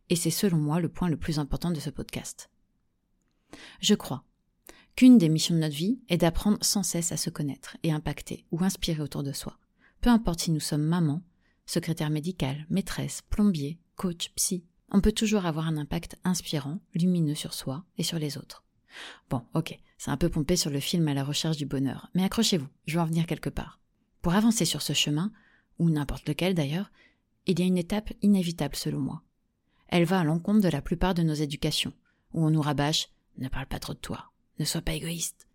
Et 0.10 0.16
c'est 0.16 0.30
selon 0.30 0.58
moi 0.58 0.80
le 0.80 0.90
point 0.90 1.10
le 1.10 1.18
plus 1.18 1.40
important 1.40 1.72
de 1.72 1.80
ce 1.80 1.90
podcast. 1.90 2.50
Je 3.80 3.96
crois 3.96 4.24
qu'une 4.96 5.18
des 5.18 5.30
missions 5.30 5.56
de 5.56 5.60
notre 5.60 5.76
vie 5.76 6.00
est 6.10 6.18
d'apprendre 6.18 6.60
sans 6.62 6.84
cesse 6.84 7.12
à 7.12 7.18
se 7.18 7.30
connaître 7.30 7.78
et 7.82 7.92
impacter 7.92 8.46
ou 8.52 8.64
inspirer 8.64 9.02
autour 9.02 9.24
de 9.24 9.32
soi. 9.32 9.58
Peu 10.02 10.10
importe 10.10 10.42
si 10.42 10.52
nous 10.52 10.60
sommes 10.60 10.84
maman, 10.84 11.22
secrétaire 11.66 12.10
médicale, 12.10 12.66
maîtresse, 12.70 13.22
plombier, 13.30 13.80
coach, 13.96 14.32
psy, 14.36 14.66
on 14.94 15.02
peut 15.02 15.12
toujours 15.12 15.46
avoir 15.46 15.68
un 15.68 15.78
impact 15.78 16.18
inspirant, 16.24 16.80
lumineux 16.94 17.36
sur 17.36 17.54
soi 17.54 17.84
et 17.98 18.04
sur 18.04 18.20
les 18.20 18.38
autres. 18.38 18.64
Bon, 19.30 19.44
ok, 19.56 19.78
c'est 19.98 20.12
un 20.12 20.18
peu 20.18 20.30
pompé 20.30 20.56
sur 20.56 20.70
le 20.70 20.80
film 20.80 21.08
à 21.08 21.16
la 21.16 21.24
recherche 21.24 21.58
du 21.58 21.66
bonheur, 21.66 22.10
mais 22.14 22.24
accrochez-vous, 22.24 22.68
je 22.86 22.94
vais 22.94 23.02
en 23.02 23.08
venir 23.08 23.26
quelque 23.26 23.50
part. 23.50 23.80
Pour 24.22 24.36
avancer 24.36 24.66
sur 24.66 24.82
ce 24.82 24.94
chemin, 24.94 25.32
ou 25.80 25.90
n'importe 25.90 26.28
lequel 26.28 26.54
d'ailleurs, 26.54 26.92
il 27.48 27.60
y 27.60 27.64
a 27.64 27.66
une 27.66 27.78
étape 27.78 28.14
inévitable 28.22 28.76
selon 28.76 29.00
moi. 29.00 29.24
Elle 29.88 30.06
va 30.06 30.20
à 30.20 30.24
l'encontre 30.24 30.62
de 30.62 30.70
la 30.70 30.82
plupart 30.82 31.16
de 31.16 31.24
nos 31.24 31.34
éducations, 31.34 31.94
où 32.34 32.46
on 32.46 32.52
nous 32.52 32.62
rabâche 32.62 33.10
ne 33.38 33.50
parle 33.50 33.66
pas 33.66 33.80
trop 33.80 33.94
de 33.94 34.00
toi, 34.00 34.32
ne 34.60 34.66
sois 34.66 34.82
pas 34.82 34.94
égoïste. 34.94 35.48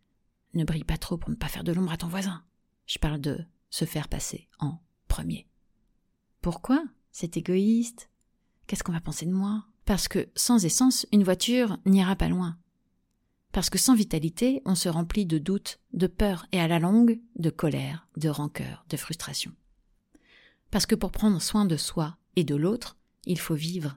Ne 0.54 0.64
brille 0.64 0.84
pas 0.84 0.98
trop 0.98 1.16
pour 1.16 1.30
ne 1.30 1.36
pas 1.36 1.48
faire 1.48 1.64
de 1.64 1.72
l'ombre 1.72 1.92
à 1.92 1.96
ton 1.96 2.08
voisin. 2.08 2.42
Je 2.86 2.98
parle 2.98 3.20
de 3.20 3.38
se 3.70 3.84
faire 3.84 4.08
passer 4.08 4.48
en 4.58 4.80
premier. 5.06 5.46
Pourquoi 6.40 6.82
C'est 7.12 7.36
égoïste? 7.36 8.07
Qu'est-ce 8.68 8.84
qu'on 8.84 8.92
va 8.92 9.00
penser 9.00 9.24
de 9.24 9.32
moi? 9.32 9.64
Parce 9.86 10.08
que 10.08 10.28
sans 10.36 10.66
essence, 10.66 11.06
une 11.10 11.24
voiture 11.24 11.78
n'ira 11.86 12.14
pas 12.16 12.28
loin. 12.28 12.58
Parce 13.50 13.70
que 13.70 13.78
sans 13.78 13.94
vitalité, 13.94 14.60
on 14.66 14.74
se 14.74 14.90
remplit 14.90 15.24
de 15.24 15.38
doutes, 15.38 15.80
de 15.94 16.06
peur 16.06 16.44
et 16.52 16.60
à 16.60 16.68
la 16.68 16.78
longue, 16.78 17.18
de 17.36 17.48
colère, 17.48 18.06
de 18.18 18.28
rancœur, 18.28 18.84
de 18.90 18.98
frustration. 18.98 19.52
Parce 20.70 20.84
que 20.84 20.94
pour 20.94 21.12
prendre 21.12 21.40
soin 21.40 21.64
de 21.64 21.78
soi 21.78 22.18
et 22.36 22.44
de 22.44 22.54
l'autre, 22.54 22.98
il 23.24 23.38
faut 23.38 23.54
vivre. 23.54 23.96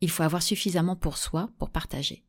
Il 0.00 0.10
faut 0.10 0.24
avoir 0.24 0.42
suffisamment 0.42 0.96
pour 0.96 1.16
soi 1.16 1.50
pour 1.58 1.70
partager. 1.70 2.24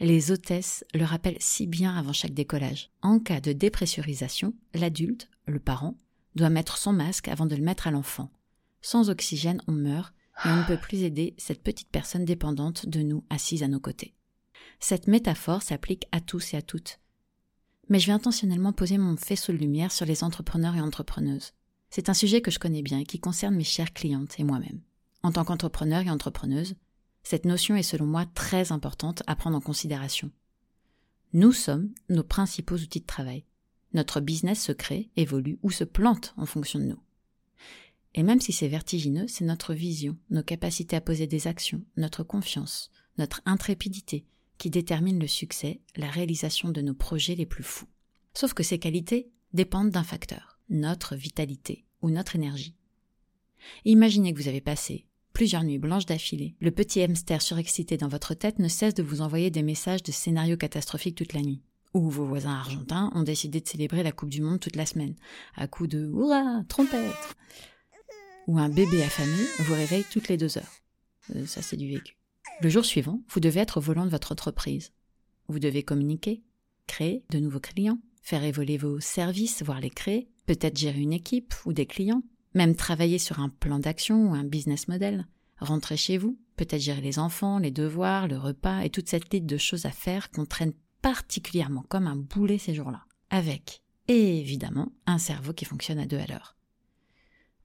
Les 0.00 0.30
hôtesses 0.30 0.84
le 0.92 1.04
rappellent 1.04 1.40
si 1.40 1.66
bien 1.66 1.96
avant 1.96 2.12
chaque 2.12 2.34
décollage. 2.34 2.90
En 3.00 3.20
cas 3.20 3.40
de 3.40 3.54
dépressurisation, 3.54 4.52
l'adulte, 4.74 5.30
le 5.46 5.60
parent, 5.60 5.96
doit 6.34 6.50
mettre 6.50 6.76
son 6.76 6.92
masque 6.92 7.28
avant 7.28 7.46
de 7.46 7.56
le 7.56 7.64
mettre 7.64 7.86
à 7.86 7.90
l'enfant. 7.90 8.30
Sans 8.82 9.08
oxygène, 9.08 9.62
on 9.66 9.72
meurt 9.72 10.12
on 10.44 10.56
ne 10.56 10.64
peut 10.64 10.76
plus 10.76 11.02
aider 11.02 11.34
cette 11.38 11.62
petite 11.62 11.90
personne 11.90 12.24
dépendante 12.24 12.88
de 12.88 13.00
nous 13.00 13.24
assise 13.30 13.62
à 13.62 13.68
nos 13.68 13.80
côtés. 13.80 14.14
Cette 14.80 15.08
métaphore 15.08 15.62
s'applique 15.62 16.06
à 16.12 16.20
tous 16.20 16.54
et 16.54 16.56
à 16.56 16.62
toutes. 16.62 17.00
Mais 17.88 17.98
je 17.98 18.06
vais 18.06 18.12
intentionnellement 18.12 18.72
poser 18.72 18.98
mon 18.98 19.16
faisceau 19.16 19.52
de 19.52 19.58
lumière 19.58 19.92
sur 19.92 20.06
les 20.06 20.22
entrepreneurs 20.22 20.76
et 20.76 20.80
entrepreneuses. 20.80 21.52
C'est 21.90 22.08
un 22.08 22.14
sujet 22.14 22.42
que 22.42 22.50
je 22.50 22.58
connais 22.58 22.82
bien 22.82 22.98
et 22.98 23.04
qui 23.04 23.18
concerne 23.18 23.56
mes 23.56 23.64
chères 23.64 23.92
clientes 23.92 24.38
et 24.38 24.44
moi-même. 24.44 24.80
En 25.22 25.32
tant 25.32 25.44
qu'entrepreneur 25.44 26.02
et 26.02 26.10
entrepreneuse, 26.10 26.76
cette 27.22 27.44
notion 27.44 27.76
est 27.76 27.82
selon 27.82 28.06
moi 28.06 28.26
très 28.26 28.72
importante 28.72 29.22
à 29.26 29.34
prendre 29.34 29.56
en 29.56 29.60
considération. 29.60 30.30
Nous 31.32 31.52
sommes 31.52 31.92
nos 32.08 32.22
principaux 32.22 32.76
outils 32.76 33.00
de 33.00 33.06
travail. 33.06 33.44
Notre 33.94 34.20
business 34.20 34.62
se 34.62 34.72
crée, 34.72 35.10
évolue 35.16 35.58
ou 35.62 35.70
se 35.70 35.84
plante 35.84 36.34
en 36.36 36.46
fonction 36.46 36.78
de 36.78 36.84
nous. 36.84 37.02
Et 38.14 38.22
même 38.22 38.40
si 38.40 38.52
c'est 38.52 38.68
vertigineux, 38.68 39.26
c'est 39.28 39.44
notre 39.44 39.74
vision, 39.74 40.16
nos 40.30 40.42
capacités 40.42 40.96
à 40.96 41.00
poser 41.00 41.26
des 41.26 41.46
actions, 41.46 41.82
notre 41.96 42.22
confiance, 42.22 42.90
notre 43.18 43.42
intrépidité 43.44 44.24
qui 44.56 44.70
déterminent 44.70 45.20
le 45.20 45.28
succès, 45.28 45.80
la 45.96 46.10
réalisation 46.10 46.70
de 46.70 46.80
nos 46.80 46.94
projets 46.94 47.34
les 47.34 47.46
plus 47.46 47.62
fous. 47.62 47.86
Sauf 48.34 48.54
que 48.54 48.62
ces 48.62 48.78
qualités 48.78 49.30
dépendent 49.52 49.90
d'un 49.90 50.02
facteur, 50.02 50.58
notre 50.68 51.14
vitalité 51.14 51.84
ou 52.02 52.10
notre 52.10 52.36
énergie. 52.36 52.74
Imaginez 53.84 54.32
que 54.32 54.40
vous 54.40 54.48
avez 54.48 54.60
passé 54.60 55.06
plusieurs 55.32 55.62
nuits 55.62 55.78
blanches 55.78 56.06
d'affilée. 56.06 56.56
Le 56.60 56.72
petit 56.72 57.00
hamster 57.00 57.40
surexcité 57.40 57.96
dans 57.96 58.08
votre 58.08 58.34
tête 58.34 58.58
ne 58.58 58.66
cesse 58.66 58.94
de 58.94 59.04
vous 59.04 59.20
envoyer 59.20 59.50
des 59.50 59.62
messages 59.62 60.02
de 60.02 60.10
scénarios 60.10 60.56
catastrophiques 60.56 61.14
toute 61.14 61.32
la 61.32 61.42
nuit. 61.42 61.62
Ou 61.94 62.10
vos 62.10 62.24
voisins 62.24 62.54
argentins 62.54 63.10
ont 63.14 63.22
décidé 63.22 63.60
de 63.60 63.68
célébrer 63.68 64.02
la 64.02 64.12
Coupe 64.12 64.30
du 64.30 64.42
Monde 64.42 64.60
toute 64.60 64.76
la 64.76 64.84
semaine, 64.84 65.14
à 65.54 65.68
coups 65.68 65.90
de 65.90 66.10
Hurrah, 66.12 66.64
trompette 66.68 67.36
Ou 68.48 68.58
un 68.58 68.70
bébé 68.70 69.02
affamé 69.02 69.36
vous 69.58 69.74
réveille 69.74 70.06
toutes 70.10 70.28
les 70.28 70.38
deux 70.38 70.56
heures. 70.56 70.72
Euh, 71.36 71.44
ça, 71.44 71.60
c'est 71.60 71.76
du 71.76 71.86
vécu. 71.86 72.16
Le 72.62 72.70
jour 72.70 72.82
suivant, 72.82 73.20
vous 73.28 73.40
devez 73.40 73.60
être 73.60 73.76
au 73.76 73.80
volant 73.82 74.06
de 74.06 74.10
votre 74.10 74.32
entreprise. 74.32 74.90
Vous 75.48 75.58
devez 75.58 75.82
communiquer, 75.82 76.42
créer 76.86 77.24
de 77.28 77.40
nouveaux 77.40 77.60
clients, 77.60 77.98
faire 78.22 78.42
évoluer 78.44 78.78
vos 78.78 79.00
services, 79.00 79.62
voire 79.62 79.80
les 79.80 79.90
créer, 79.90 80.30
peut-être 80.46 80.78
gérer 80.78 80.98
une 80.98 81.12
équipe 81.12 81.54
ou 81.66 81.74
des 81.74 81.84
clients, 81.84 82.22
même 82.54 82.74
travailler 82.74 83.18
sur 83.18 83.38
un 83.38 83.50
plan 83.50 83.78
d'action 83.78 84.30
ou 84.30 84.34
un 84.34 84.44
business 84.44 84.88
model. 84.88 85.28
Rentrer 85.60 85.98
chez 85.98 86.16
vous, 86.16 86.38
peut-être 86.56 86.80
gérer 86.80 87.02
les 87.02 87.18
enfants, 87.18 87.58
les 87.58 87.70
devoirs, 87.70 88.28
le 88.28 88.38
repas 88.38 88.80
et 88.80 88.88
toute 88.90 89.10
cette 89.10 89.30
liste 89.30 89.44
de 89.44 89.58
choses 89.58 89.84
à 89.84 89.90
faire 89.90 90.30
qu'on 90.30 90.46
traîne 90.46 90.72
particulièrement 91.02 91.84
comme 91.88 92.06
un 92.06 92.16
boulet 92.16 92.56
ces 92.56 92.74
jours-là. 92.74 93.04
Avec, 93.28 93.82
évidemment, 94.08 94.90
un 95.04 95.18
cerveau 95.18 95.52
qui 95.52 95.66
fonctionne 95.66 95.98
à 95.98 96.06
deux 96.06 96.18
à 96.18 96.26
l'heure. 96.26 96.57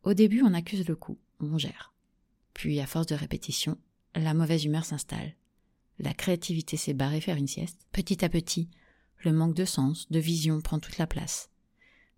Au 0.04 0.13
début, 0.13 0.44
on 0.44 0.54
accuse 0.54 0.88
le 0.88 0.96
coup, 0.96 1.18
on 1.39 1.58
gère. 1.58 1.94
Puis, 2.54 2.80
à 2.80 2.86
force 2.86 3.08
de 3.08 3.16
répétition, 3.16 3.78
la 4.16 4.34
mauvaise 4.34 4.66
humeur 4.66 4.86
s'installe. 4.86 5.34
La 6.00 6.13
créativité 6.13 6.78
s'est 6.78 6.94
barrée 6.94 7.22
faire 7.22 7.38
une 7.38 7.48
sieste. 7.48 7.80
Petit 7.92 8.24
à 8.26 8.30
petit, 8.30 8.70
le 9.24 9.32
manque 9.32 9.56
de 9.56 9.66
sens, 9.66 10.10
de 10.12 10.20
vision 10.20 10.60
prend 10.62 10.80
toute 10.80 10.98
la 10.98 11.08
place. 11.08 11.50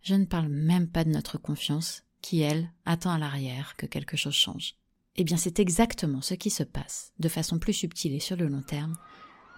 Je 0.02 0.16
ne 0.16 0.26
parle 0.26 0.50
même 0.50 0.88
pas 0.88 1.04
de 1.04 1.10
notre 1.10 1.38
confiance 1.38 2.04
qui, 2.22 2.42
elle, 2.42 2.72
attend 2.86 3.12
à 3.12 3.20
l'arrière 3.20 3.76
que 3.78 3.86
quelque 3.86 4.18
chose 4.18 4.34
change. 4.34 4.76
Eh 5.16 5.24
bien, 5.24 5.38
c'est 5.38 5.60
exactement 5.60 6.22
ce 6.22 6.34
qui 6.34 6.50
se 6.50 6.64
passe, 6.64 7.14
de 7.20 7.30
façon 7.30 7.60
plus 7.60 7.74
subtile 7.74 8.16
et 8.16 8.20
sur 8.20 8.36
le 8.36 8.48
long 8.48 8.64
terme, 8.64 8.98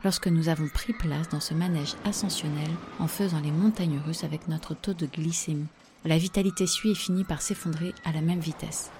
lorsque 0.03 0.27
nous 0.27 0.49
avons 0.49 0.67
pris 0.67 0.93
place 0.93 1.29
dans 1.29 1.39
ce 1.39 1.53
manège 1.53 1.95
ascensionnel 2.03 2.69
en 2.99 3.07
faisant 3.07 3.39
les 3.39 3.51
montagnes 3.51 3.99
russes 3.99 4.23
avec 4.23 4.47
notre 4.47 4.75
taux 4.75 4.93
de 4.93 5.05
glycémie, 5.05 5.67
La 6.05 6.17
vitalité 6.17 6.67
suit 6.67 6.91
et 6.91 6.95
finit 6.95 7.23
par 7.23 7.41
s'effondrer 7.41 7.93
à 8.03 8.11
la 8.11 8.21
même 8.21 8.39
vitesse. 8.39 8.91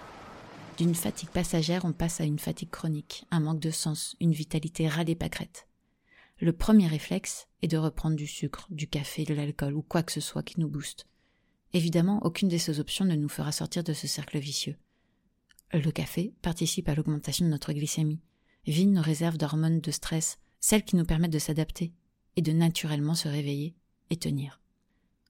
D'une 0.78 0.96
fatigue 0.96 1.30
passagère, 1.30 1.86
on 1.86 1.94
passe 1.94 2.22
à 2.22 2.26
une 2.26 2.40
fatigue 2.40 2.70
chronique, 2.70 3.26
un 3.32 3.40
manque 3.40 3.60
de 3.60 3.72
sens, 3.72 4.16
une 4.20 4.34
vitalité 4.34 4.88
râlée 4.88 5.16
pâquerette. 5.16 5.68
Le 6.40 6.54
premier 6.54 6.88
réflexe 6.88 7.48
est 7.64 7.68
de 7.68 7.78
reprendre 7.78 8.16
du 8.16 8.28
sucre, 8.28 8.68
du 8.70 8.88
café, 8.88 9.24
de 9.24 9.34
l'alcool 9.34 9.74
ou 9.74 9.82
quoi 9.82 10.04
que 10.04 10.12
ce 10.12 10.22
soit 10.22 10.44
qui 10.44 10.60
nous 10.60 10.70
booste. 10.70 11.08
Évidemment, 11.74 12.20
aucune 12.24 12.48
de 12.48 12.58
ces 12.58 12.80
options 12.80 13.06
ne 13.06 13.16
nous 13.16 13.30
fera 13.30 13.52
sortir 13.52 13.84
de 13.84 13.94
ce 13.94 14.08
cercle 14.08 14.38
vicieux. 14.38 14.76
Le 15.74 15.92
café 15.92 16.34
participe 16.42 16.90
à 16.90 16.96
l'augmentation 16.96 17.46
de 17.46 17.52
notre 17.52 17.74
glycémie, 17.74 18.22
vide 18.68 18.92
nos 18.92 19.02
réserves 19.02 19.38
d'hormones 19.38 19.82
de 19.82 19.92
stress, 19.92 20.38
celles 20.60 20.84
qui 20.84 20.96
nous 20.96 21.06
permettent 21.06 21.32
de 21.32 21.40
s'adapter 21.40 21.92
et 22.36 22.42
de 22.42 22.52
naturellement 22.52 23.16
se 23.16 23.28
réveiller 23.28 23.76
et 24.10 24.18
tenir. 24.18 24.62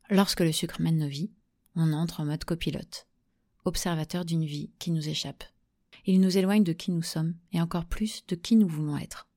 Lorsque 0.09 0.41
le 0.41 0.51
sucre 0.51 0.81
mène 0.81 0.99
nos 0.99 1.07
vies, 1.07 1.31
on 1.77 1.93
entre 1.93 2.19
en 2.19 2.25
mode 2.25 2.43
copilote, 2.43 3.07
observateur 3.63 4.25
d'une 4.25 4.45
vie 4.45 4.71
qui 4.79 4.91
nous 4.91 5.07
échappe. 5.07 5.43
Il 6.05 6.19
nous 6.19 6.37
éloigne 6.37 6.63
de 6.63 6.73
qui 6.73 6.91
nous 6.91 7.03
sommes 7.03 7.35
et 7.53 7.61
encore 7.61 7.85
plus 7.85 8.25
de 8.27 8.35
qui 8.35 8.55
nous 8.55 8.67
voulons 8.67 8.97
être. 8.97 9.27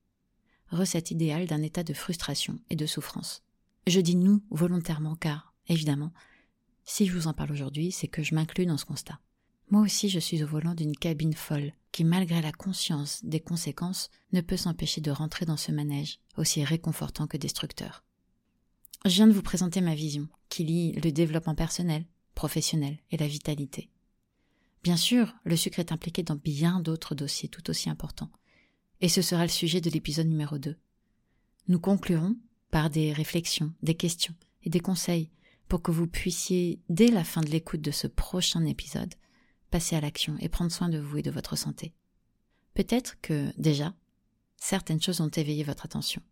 Recette 0.70 1.10
idéale 1.10 1.46
d'un 1.46 1.62
état 1.62 1.84
de 1.84 1.92
frustration 1.92 2.58
et 2.70 2.76
de 2.76 2.86
souffrance. 2.86 3.42
Je 3.86 4.00
dis 4.00 4.16
nous 4.16 4.42
volontairement 4.50 5.16
car, 5.16 5.54
évidemment, 5.68 6.12
si 6.84 7.06
je 7.06 7.12
vous 7.12 7.26
en 7.26 7.34
parle 7.34 7.52
aujourd'hui, 7.52 7.92
c'est 7.92 8.08
que 8.08 8.22
je 8.22 8.34
m'inclus 8.34 8.66
dans 8.66 8.78
ce 8.78 8.84
constat. 8.84 9.20
Moi 9.70 9.82
aussi, 9.82 10.08
je 10.08 10.18
suis 10.18 10.42
au 10.42 10.46
volant 10.46 10.74
d'une 10.74 10.96
cabine 10.96 11.34
folle, 11.34 11.72
qui, 11.92 12.04
malgré 12.04 12.40
la 12.40 12.52
conscience 12.52 13.24
des 13.24 13.40
conséquences, 13.40 14.10
ne 14.32 14.40
peut 14.40 14.56
s'empêcher 14.56 15.00
de 15.00 15.10
rentrer 15.10 15.46
dans 15.46 15.56
ce 15.56 15.72
manège, 15.72 16.18
aussi 16.36 16.64
réconfortant 16.64 17.26
que 17.26 17.36
destructeur. 17.36 18.04
Je 19.04 19.10
viens 19.10 19.26
de 19.26 19.32
vous 19.32 19.42
présenter 19.42 19.80
ma 19.80 19.94
vision, 19.94 20.28
qui 20.48 20.64
lie 20.64 20.92
le 20.92 21.12
développement 21.12 21.54
personnel, 21.54 22.04
professionnel 22.40 22.96
et 23.10 23.18
la 23.18 23.28
vitalité. 23.28 23.90
Bien 24.82 24.96
sûr, 24.96 25.34
le 25.44 25.56
sucre 25.56 25.78
est 25.78 25.92
impliqué 25.92 26.22
dans 26.22 26.36
bien 26.36 26.80
d'autres 26.80 27.14
dossiers 27.14 27.50
tout 27.50 27.68
aussi 27.68 27.90
importants, 27.90 28.30
et 29.02 29.10
ce 29.10 29.20
sera 29.20 29.42
le 29.42 29.50
sujet 29.50 29.82
de 29.82 29.90
l'épisode 29.90 30.26
numéro 30.26 30.56
2. 30.56 30.74
Nous 31.68 31.78
conclurons 31.78 32.36
par 32.70 32.88
des 32.88 33.12
réflexions, 33.12 33.74
des 33.82 33.94
questions 33.94 34.34
et 34.62 34.70
des 34.70 34.80
conseils 34.80 35.30
pour 35.68 35.82
que 35.82 35.90
vous 35.90 36.06
puissiez, 36.06 36.80
dès 36.88 37.08
la 37.08 37.24
fin 37.24 37.42
de 37.42 37.50
l'écoute 37.50 37.82
de 37.82 37.90
ce 37.90 38.06
prochain 38.06 38.64
épisode, 38.64 39.14
passer 39.70 39.94
à 39.94 40.00
l'action 40.00 40.38
et 40.40 40.48
prendre 40.48 40.72
soin 40.72 40.88
de 40.88 40.98
vous 40.98 41.18
et 41.18 41.22
de 41.22 41.30
votre 41.30 41.56
santé. 41.56 41.92
Peut-être 42.72 43.20
que, 43.20 43.52
déjà, 43.58 43.92
certaines 44.56 45.02
choses 45.02 45.20
ont 45.20 45.28
éveillé 45.28 45.62
votre 45.62 45.84
attention. 45.84 46.22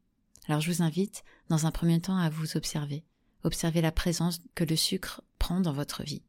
Alors 0.46 0.62
je 0.62 0.72
vous 0.72 0.82
invite, 0.82 1.22
dans 1.50 1.66
un 1.66 1.70
premier 1.70 2.00
temps, 2.00 2.16
à 2.16 2.30
vous 2.30 2.56
observer, 2.56 3.04
observer 3.44 3.82
la 3.82 3.92
présence 3.92 4.40
que 4.54 4.64
le 4.64 4.74
sucre 4.74 5.20
prend 5.38 5.60
dans 5.60 5.72
votre 5.72 6.02
vie. 6.02 6.22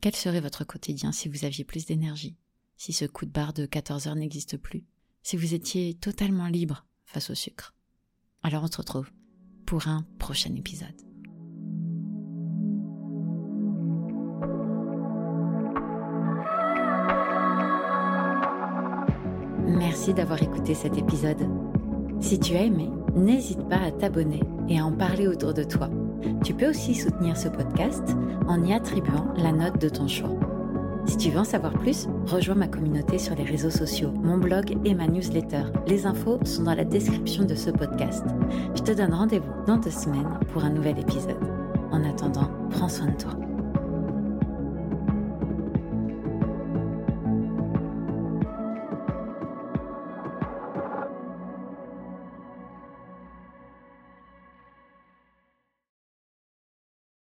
Quel 0.00 0.16
serait 0.16 0.40
votre 0.40 0.64
quotidien 0.64 1.12
si 1.12 1.28
vous 1.28 1.44
aviez 1.44 1.64
plus 1.64 1.86
d'énergie, 1.86 2.36
si 2.76 2.92
ce 2.92 3.04
coup 3.04 3.26
de 3.26 3.30
barre 3.30 3.52
de 3.52 3.66
14 3.66 4.06
heures 4.06 4.16
n'existe 4.16 4.56
plus, 4.56 4.84
si 5.22 5.36
vous 5.36 5.54
étiez 5.54 5.94
totalement 5.94 6.46
libre 6.46 6.86
face 7.04 7.30
au 7.30 7.34
sucre? 7.34 7.74
Alors 8.42 8.64
on 8.64 8.68
se 8.68 8.78
retrouve 8.78 9.10
pour 9.66 9.88
un 9.88 10.06
prochain 10.18 10.54
épisode. 10.54 10.88
Merci 19.66 20.14
d'avoir 20.14 20.42
écouté 20.42 20.74
cet 20.74 20.96
épisode. 20.96 21.46
Si 22.20 22.38
tu 22.40 22.54
as 22.56 22.62
aimé, 22.62 22.88
n'hésite 23.14 23.68
pas 23.68 23.80
à 23.80 23.92
t'abonner 23.92 24.40
et 24.68 24.78
à 24.78 24.84
en 24.84 24.92
parler 24.92 25.26
autour 25.26 25.52
de 25.52 25.62
toi. 25.62 25.90
Tu 26.44 26.54
peux 26.54 26.70
aussi 26.70 26.94
soutenir 26.94 27.36
ce 27.36 27.48
podcast 27.48 28.16
en 28.48 28.62
y 28.62 28.72
attribuant 28.72 29.32
la 29.36 29.52
note 29.52 29.80
de 29.80 29.88
ton 29.88 30.08
choix. 30.08 30.30
Si 31.06 31.16
tu 31.16 31.30
veux 31.30 31.40
en 31.40 31.44
savoir 31.44 31.72
plus, 31.72 32.08
rejoins 32.26 32.54
ma 32.54 32.68
communauté 32.68 33.18
sur 33.18 33.34
les 33.34 33.44
réseaux 33.44 33.70
sociaux, 33.70 34.12
mon 34.12 34.38
blog 34.38 34.76
et 34.84 34.94
ma 34.94 35.06
newsletter. 35.06 35.64
Les 35.86 36.06
infos 36.06 36.38
sont 36.44 36.64
dans 36.64 36.74
la 36.74 36.84
description 36.84 37.44
de 37.44 37.54
ce 37.54 37.70
podcast. 37.70 38.24
Je 38.74 38.82
te 38.82 38.92
donne 38.92 39.14
rendez-vous 39.14 39.52
dans 39.66 39.78
deux 39.78 39.90
semaines 39.90 40.38
pour 40.52 40.64
un 40.64 40.70
nouvel 40.70 40.98
épisode. 40.98 41.36
En 41.90 42.04
attendant, 42.04 42.50
prends 42.70 42.88
soin 42.88 43.08
de 43.08 43.16
toi. 43.16 43.32